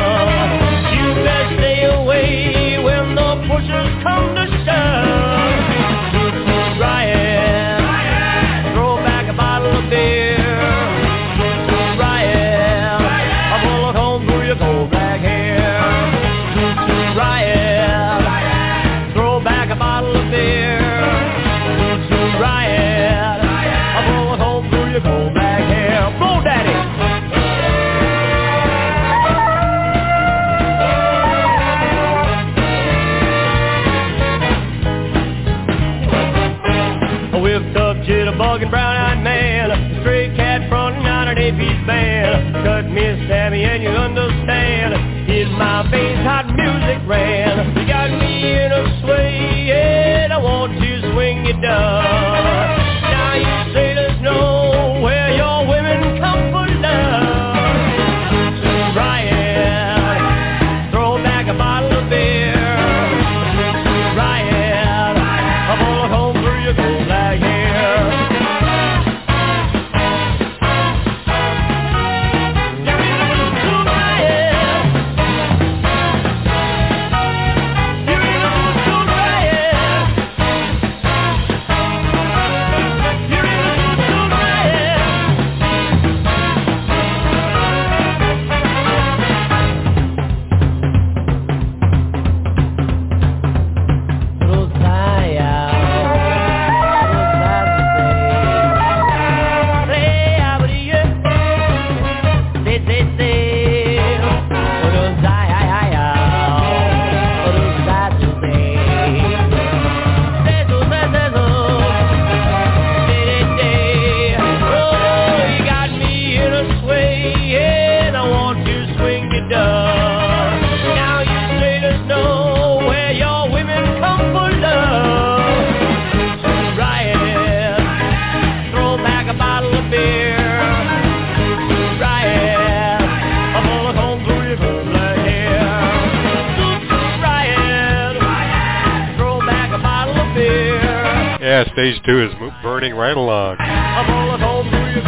Stage 141.79 142.01
2 142.05 142.23
is 142.23 142.33
burning 142.61 142.93
right 142.93 143.15
along. 143.15 143.55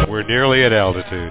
We're 0.08 0.22
nearly 0.22 0.64
at 0.64 0.72
altitude. 0.72 1.30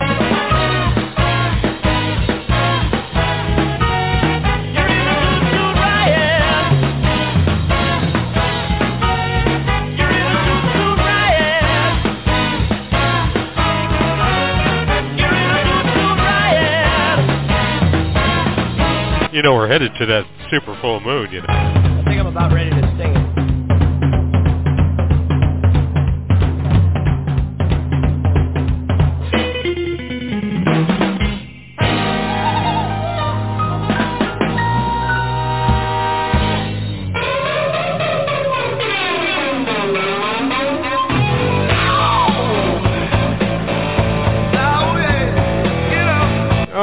You 19.33 19.41
know, 19.41 19.55
we're 19.55 19.67
headed 19.67 19.91
to 19.97 20.05
that 20.05 20.27
super 20.51 20.77
full 20.81 20.99
moon, 20.99 21.31
you 21.31 21.41
know. 21.41 21.47
I 21.49 22.03
think 22.05 22.19
I'm 22.19 22.27
about 22.27 22.53
ready 22.53 22.69
to 22.69 22.95
sing 22.99 23.15
it. 23.15 23.30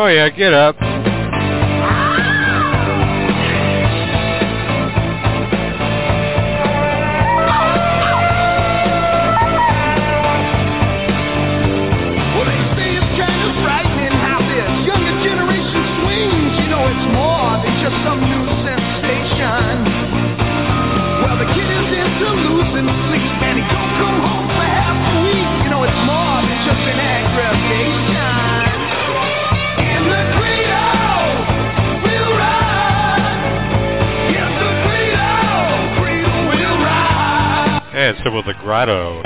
Oh, 0.09 0.11
Victoria, 0.11 0.31
get 0.31 0.55
up. 0.55 0.88
With 38.31 38.47
a 38.47 38.53
Grotto. 38.61 39.23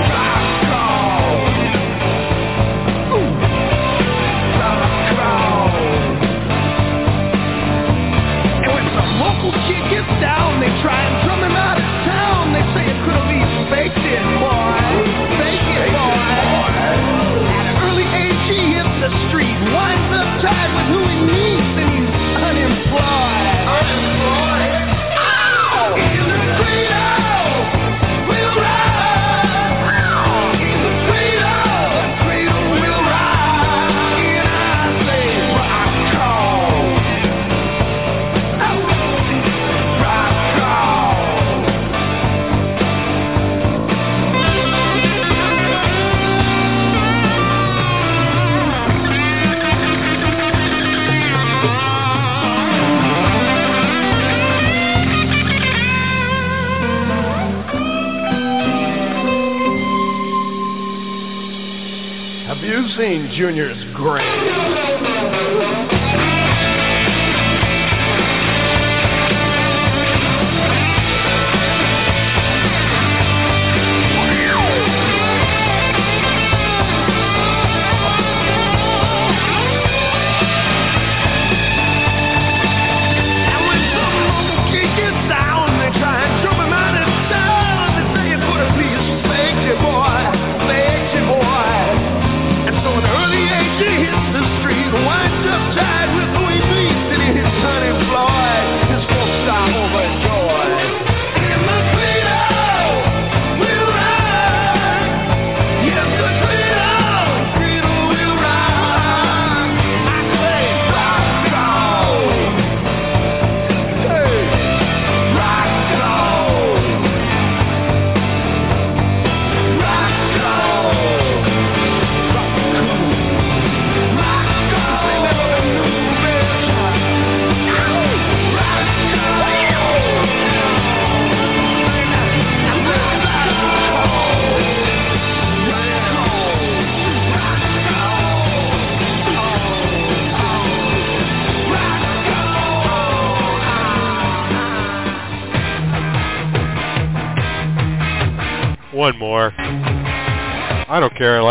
Wayne 63.12 63.28
Jr.'s 63.28 63.76
grave. 63.94 64.61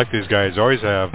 like 0.02 0.12
these 0.12 0.28
guys, 0.28 0.58
always 0.58 0.82
have. 0.82 1.12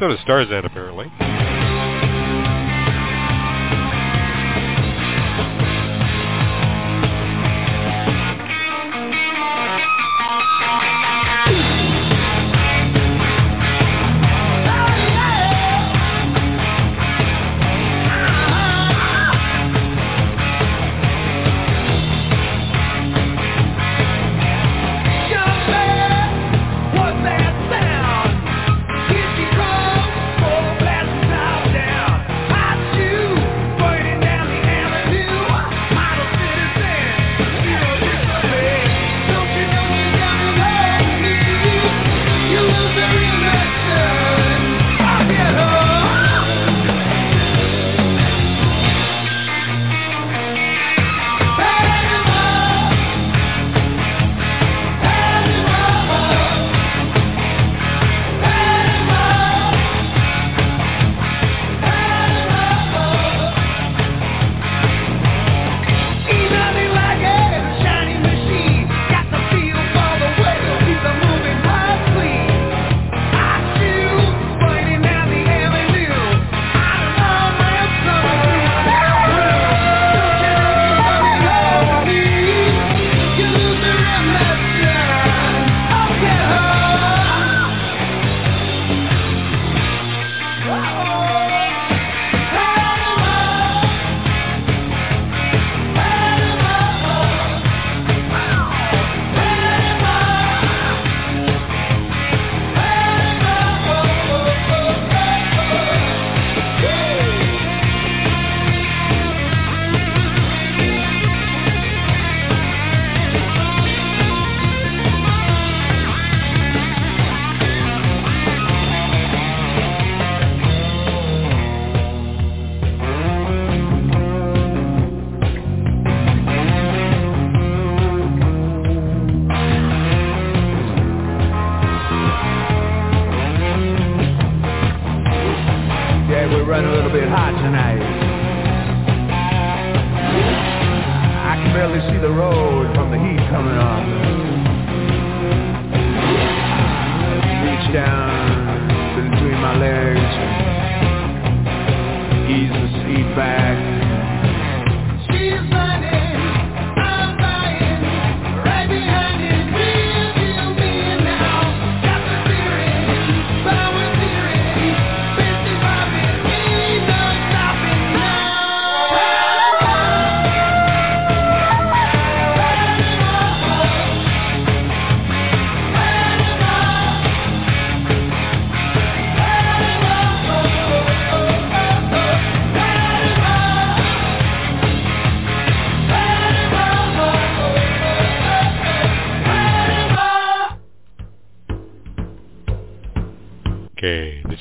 So 0.00 0.08
the 0.08 0.16
does 0.16 0.18
Starzad 0.26 0.66
apparently. 0.66 0.95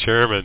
Chairman. 0.06 0.45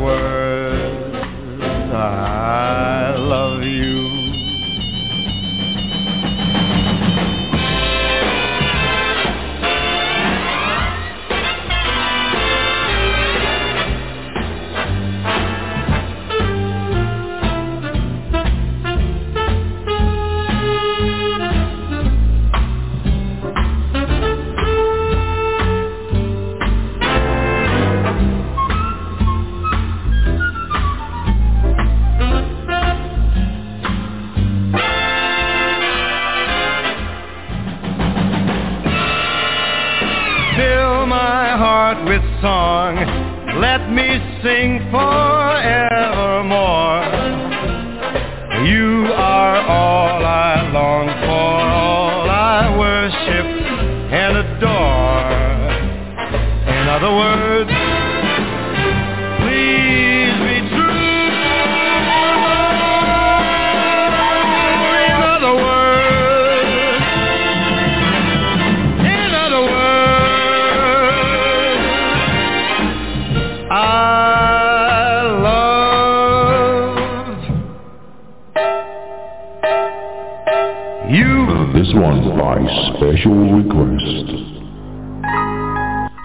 world. 0.00 0.29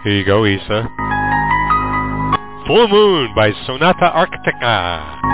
Here 0.06 0.20
you 0.20 0.24
go, 0.24 0.46
Issa. 0.46 0.88
Full 2.68 2.88
Moon 2.90 3.34
by 3.36 3.52
Sonata 3.66 4.12
Arctica. 4.14 5.25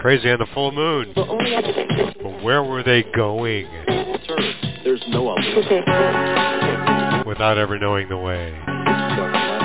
crazy 0.00 0.30
on 0.30 0.38
the 0.38 0.46
full 0.54 0.72
moon. 0.72 1.12
But 1.14 1.26
where 2.42 2.62
were 2.64 2.82
they 2.82 3.02
going? 3.14 3.66
There's 4.82 5.02
no 5.08 5.28
other. 5.28 5.42
Without 7.26 7.58
ever 7.58 7.78
knowing 7.78 8.08
the 8.08 8.16
way. 8.16 9.59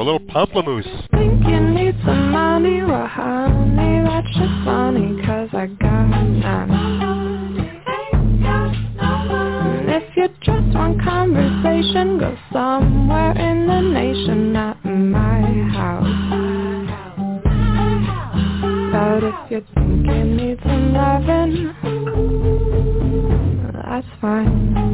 for 0.00 0.08
a 0.08 0.12
little 0.12 0.26
pamplemousse. 0.28 1.08
Think 1.10 1.44
you 1.46 1.60
need 1.60 1.94
some 2.06 2.30
money, 2.30 2.82
well 2.82 3.06
honey, 3.06 4.02
that's 4.02 4.26
just 4.28 4.64
funny, 4.64 5.22
cause 5.26 5.50
I 5.52 5.66
got 5.66 6.06
none. 6.06 6.70
And 9.72 9.90
if 9.90 10.16
you 10.16 10.28
just 10.40 10.74
want 10.74 11.02
conversation, 11.02 12.18
go 12.18 12.36
somewhere 12.52 13.32
in 13.32 13.66
the 13.66 13.80
nation, 13.80 14.52
not 14.52 14.78
in 14.84 15.10
my 15.10 15.40
house. 15.74 16.08
But 18.92 19.24
if 19.24 19.50
you 19.50 19.60
think 19.74 20.06
you 20.06 20.24
need 20.24 20.58
some 20.62 20.92
loving, 20.94 21.74
that's 23.84 24.06
fine. 24.20 24.89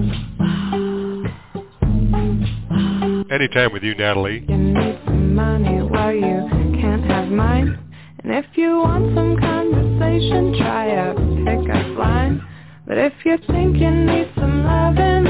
Anytime 3.37 3.71
with 3.71 3.83
you, 3.83 3.95
Natalie. 3.95 4.47
You 4.49 4.57
need 4.57 4.99
some 5.05 5.35
money, 5.35 5.83
well 5.83 6.11
you 6.11 6.49
can't 6.81 7.05
have 7.05 7.29
mine. 7.29 7.79
And 8.25 8.33
if 8.33 8.47
you 8.55 8.79
want 8.79 9.15
some 9.15 9.37
conversation, 9.39 10.57
try 10.57 10.87
a 10.87 11.13
pickup 11.45 11.99
line. 11.99 12.43
But 12.87 12.97
if 12.97 13.13
you 13.27 13.37
think 13.47 13.77
you 13.77 13.91
need 13.91 14.33
some 14.37 14.65
loving, 14.65 15.25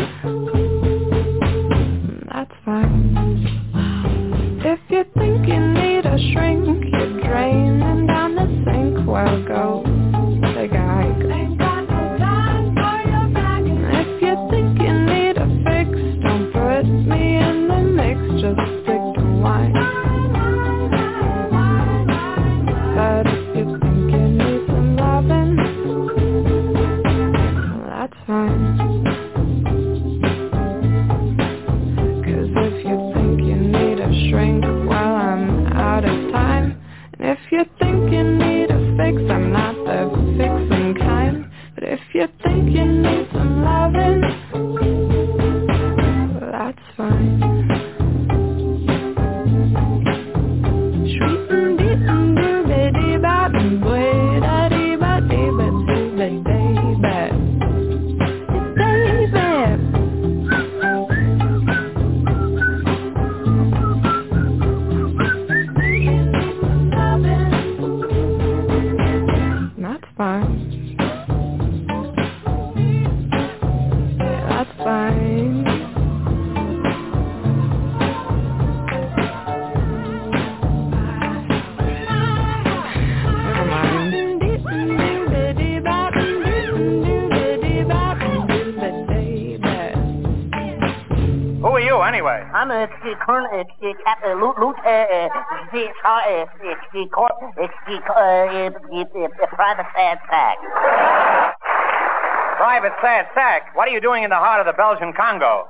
that's 2.33 2.53
fine. 2.65 3.43
If 4.65 4.79
you 4.89 5.05
think 5.19 5.49
you 5.49 5.59
need 5.59 6.07
a 6.07 6.17
shrink, 6.33 6.85
you're 6.85 7.21
draining 7.23 8.07
down 8.07 8.37
the 8.37 8.47
sink, 8.65 9.05
well 9.05 9.43
go 9.49 9.86
uh, 98.93 99.47
private 99.55 99.87
sad 99.95 100.19
sack. 100.31 100.57
Private 102.57 102.93
Sad 103.03 103.27
Sack. 103.35 103.77
What 103.77 103.87
are 103.87 103.91
you 103.91 104.01
doing 104.01 104.25
in 104.25 104.31
the 104.31 104.37
heart 104.41 104.61
of 104.61 104.67
the 104.67 104.73
Belgian 104.73 105.13
Congo? 105.13 105.69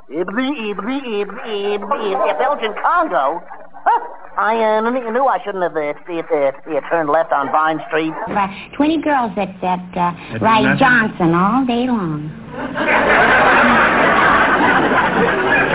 Belgian 2.38 2.74
Congo? 2.78 3.42
Huh. 3.82 4.00
I 4.38 4.54
uh, 4.62 4.90
knew 4.90 5.10
knew 5.12 5.26
I 5.26 5.42
shouldn't 5.42 5.64
have 5.64 5.74
uh, 5.74 5.94
uh, 5.98 6.52
uh, 6.54 6.80
turned 6.88 7.10
left 7.10 7.32
on 7.32 7.50
Vine 7.50 7.80
Street. 7.88 8.12
About 8.30 8.50
20 8.76 9.02
girls 9.02 9.32
at, 9.36 9.50
that 9.62 9.82
uh, 9.96 10.14
That 10.38 10.42
ride 10.42 10.62
nothing? 10.62 10.78
Johnson 10.78 11.34
all 11.34 11.66
day 11.66 11.86
long. 11.90 12.30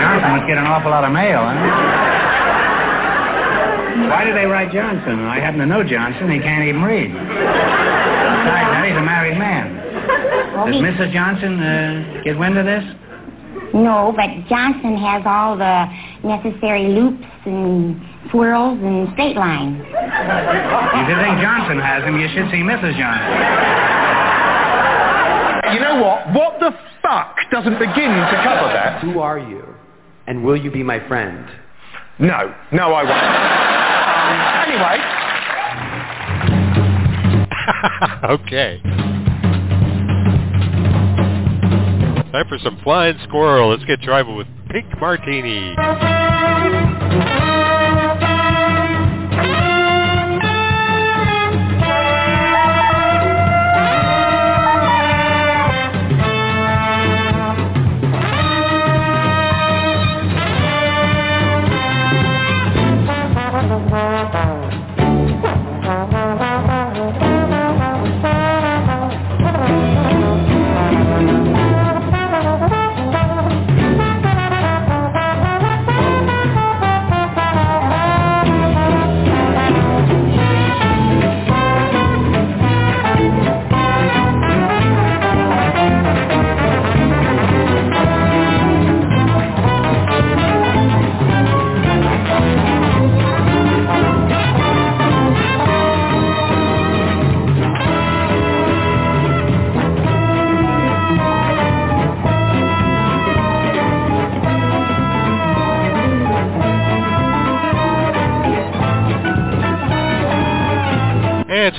Johnson 0.00 0.30
must 0.32 0.46
get 0.48 0.56
an 0.56 0.66
awful 0.66 0.90
lot 0.90 1.04
of 1.04 1.12
mail, 1.12 1.44
huh? 1.44 2.61
Why 4.08 4.24
do 4.24 4.32
they 4.34 4.46
write 4.46 4.72
Johnson? 4.72 5.20
I 5.20 5.38
happen 5.38 5.60
to 5.60 5.66
know 5.66 5.82
Johnson. 5.84 6.30
He 6.30 6.40
can't 6.40 6.64
even 6.68 6.82
read. 6.82 7.12
Besides 7.12 8.68
that, 8.72 8.84
he's 8.88 8.96
a 8.96 9.02
married 9.02 9.38
man. 9.38 9.76
Does 10.66 10.82
Mrs. 10.82 11.12
Johnson 11.12 11.60
uh, 11.60 12.22
get 12.24 12.38
wind 12.38 12.58
of 12.58 12.66
this? 12.66 12.84
No, 13.74 14.12
but 14.14 14.28
Johnson 14.48 14.96
has 14.98 15.22
all 15.24 15.56
the 15.56 15.86
necessary 16.22 16.88
loops 16.88 17.24
and 17.46 18.00
swirls 18.30 18.78
and 18.82 19.08
straight 19.14 19.36
lines. 19.36 19.80
If 19.80 21.08
you 21.08 21.16
think 21.16 21.40
Johnson 21.40 21.78
has 21.80 22.04
them, 22.04 22.20
you 22.20 22.28
should 22.28 22.50
see 22.50 22.60
Mrs. 22.60 22.96
Johnson. 22.98 23.32
You 25.74 25.80
know 25.80 26.02
what? 26.02 26.32
What 26.34 26.60
the 26.60 26.76
fuck 27.00 27.36
doesn't 27.50 27.78
begin 27.78 28.12
to 28.12 28.40
cover 28.44 28.68
that? 28.72 29.00
Who 29.02 29.20
are 29.20 29.38
you? 29.38 29.64
And 30.26 30.44
will 30.44 30.56
you 30.56 30.70
be 30.70 30.82
my 30.82 31.00
friend? 31.08 31.48
No. 32.18 32.54
No, 32.72 32.92
I 32.92 33.02
won't. 33.04 33.81
Anyway. 34.32 34.98
okay. 38.42 38.80
Time 42.32 42.48
for 42.48 42.58
some 42.58 42.78
flying 42.82 43.18
squirrel. 43.24 43.70
Let's 43.70 43.84
get 43.84 44.00
tribal 44.00 44.36
with 44.36 44.46
Pink 44.70 44.86
Martini. 45.00 45.74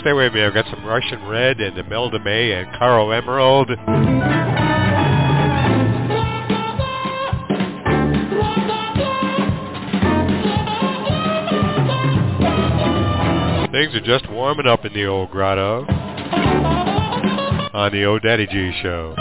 Stay 0.03 0.11
with 0.11 0.33
me. 0.33 0.43
I've 0.43 0.53
got 0.53 0.65
some 0.65 0.83
Russian 0.83 1.25
Red 1.29 1.61
and 1.61 1.77
Imelda 1.77 2.19
May 2.19 2.51
and 2.51 2.67
Caro 2.77 3.11
Emerald. 3.11 3.69
Things 13.71 13.95
are 13.95 14.01
just 14.03 14.29
warming 14.29 14.67
up 14.67 14.83
in 14.83 14.91
the 14.93 15.05
old 15.05 15.31
grotto 15.31 15.85
on 17.73 17.91
the 17.93 18.03
old 18.03 18.23
Daddy 18.23 18.45
G 18.45 18.73
show. 18.81 19.15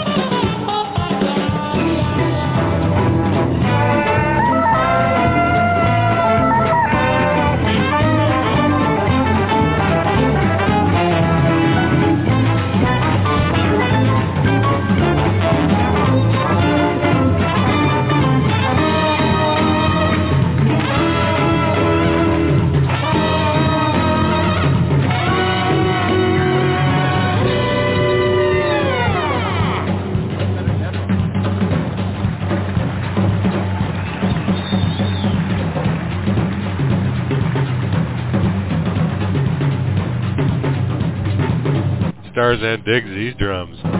Tarzan 42.43 42.83
digs 42.83 43.07
these 43.07 43.33
drums. 43.35 43.92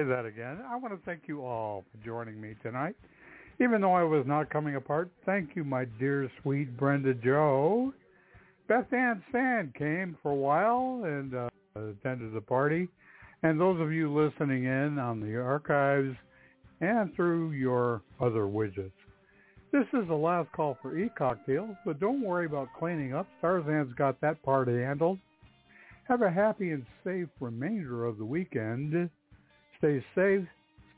Say 0.00 0.08
that 0.08 0.24
again. 0.24 0.58
I 0.68 0.76
want 0.76 0.94
to 0.94 1.00
thank 1.04 1.22
you 1.26 1.44
all 1.44 1.84
for 1.90 2.04
joining 2.04 2.40
me 2.40 2.54
tonight. 2.62 2.94
Even 3.60 3.80
though 3.80 3.92
I 3.92 4.02
was 4.02 4.24
not 4.26 4.48
coming 4.50 4.76
apart, 4.76 5.10
thank 5.26 5.54
you, 5.54 5.64
my 5.64 5.84
dear, 5.98 6.30
sweet 6.42 6.76
Brenda 6.76 7.12
Joe. 7.14 7.92
Beth 8.68 8.90
Ann 8.92 9.22
Sand 9.32 9.74
came 9.74 10.16
for 10.22 10.30
a 10.30 10.34
while 10.34 11.02
and 11.04 11.34
uh, 11.34 11.48
attended 11.76 12.32
the 12.32 12.40
party. 12.40 12.88
And 13.42 13.60
those 13.60 13.80
of 13.80 13.92
you 13.92 14.12
listening 14.12 14.64
in 14.64 14.98
on 14.98 15.20
the 15.20 15.36
archives 15.36 16.16
and 16.80 17.14
through 17.14 17.52
your 17.52 18.02
other 18.20 18.44
widgets. 18.44 18.92
This 19.72 19.86
is 19.92 20.08
the 20.08 20.14
last 20.14 20.50
call 20.52 20.78
for 20.80 20.98
e-cocktails, 20.98 21.76
but 21.84 22.00
don't 22.00 22.22
worry 22.22 22.46
about 22.46 22.68
cleaning 22.78 23.14
up. 23.14 23.26
Starzan's 23.42 23.94
got 23.94 24.20
that 24.20 24.42
part 24.42 24.68
handled. 24.68 25.18
Have 26.08 26.22
a 26.22 26.30
happy 26.30 26.70
and 26.70 26.84
safe 27.04 27.28
remainder 27.38 28.06
of 28.06 28.18
the 28.18 28.24
weekend. 28.24 29.10
Stay 29.80 30.04
safe, 30.14 30.46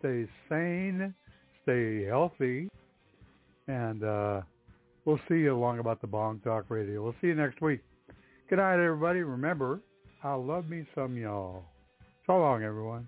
stay 0.00 0.26
sane, 0.48 1.14
stay 1.62 2.04
healthy, 2.04 2.68
and 3.68 4.02
uh, 4.02 4.40
we'll 5.04 5.20
see 5.28 5.36
you 5.36 5.56
along 5.56 5.78
about 5.78 6.00
the 6.00 6.08
Blog 6.08 6.42
Talk 6.42 6.64
Radio. 6.68 7.00
We'll 7.00 7.14
see 7.20 7.28
you 7.28 7.36
next 7.36 7.60
week. 7.62 7.78
Good 8.50 8.58
night, 8.58 8.84
everybody. 8.84 9.20
Remember, 9.20 9.80
I 10.24 10.34
love 10.34 10.68
me 10.68 10.84
some 10.96 11.16
y'all. 11.16 11.62
So 12.26 12.32
long, 12.32 12.64
everyone. 12.64 13.06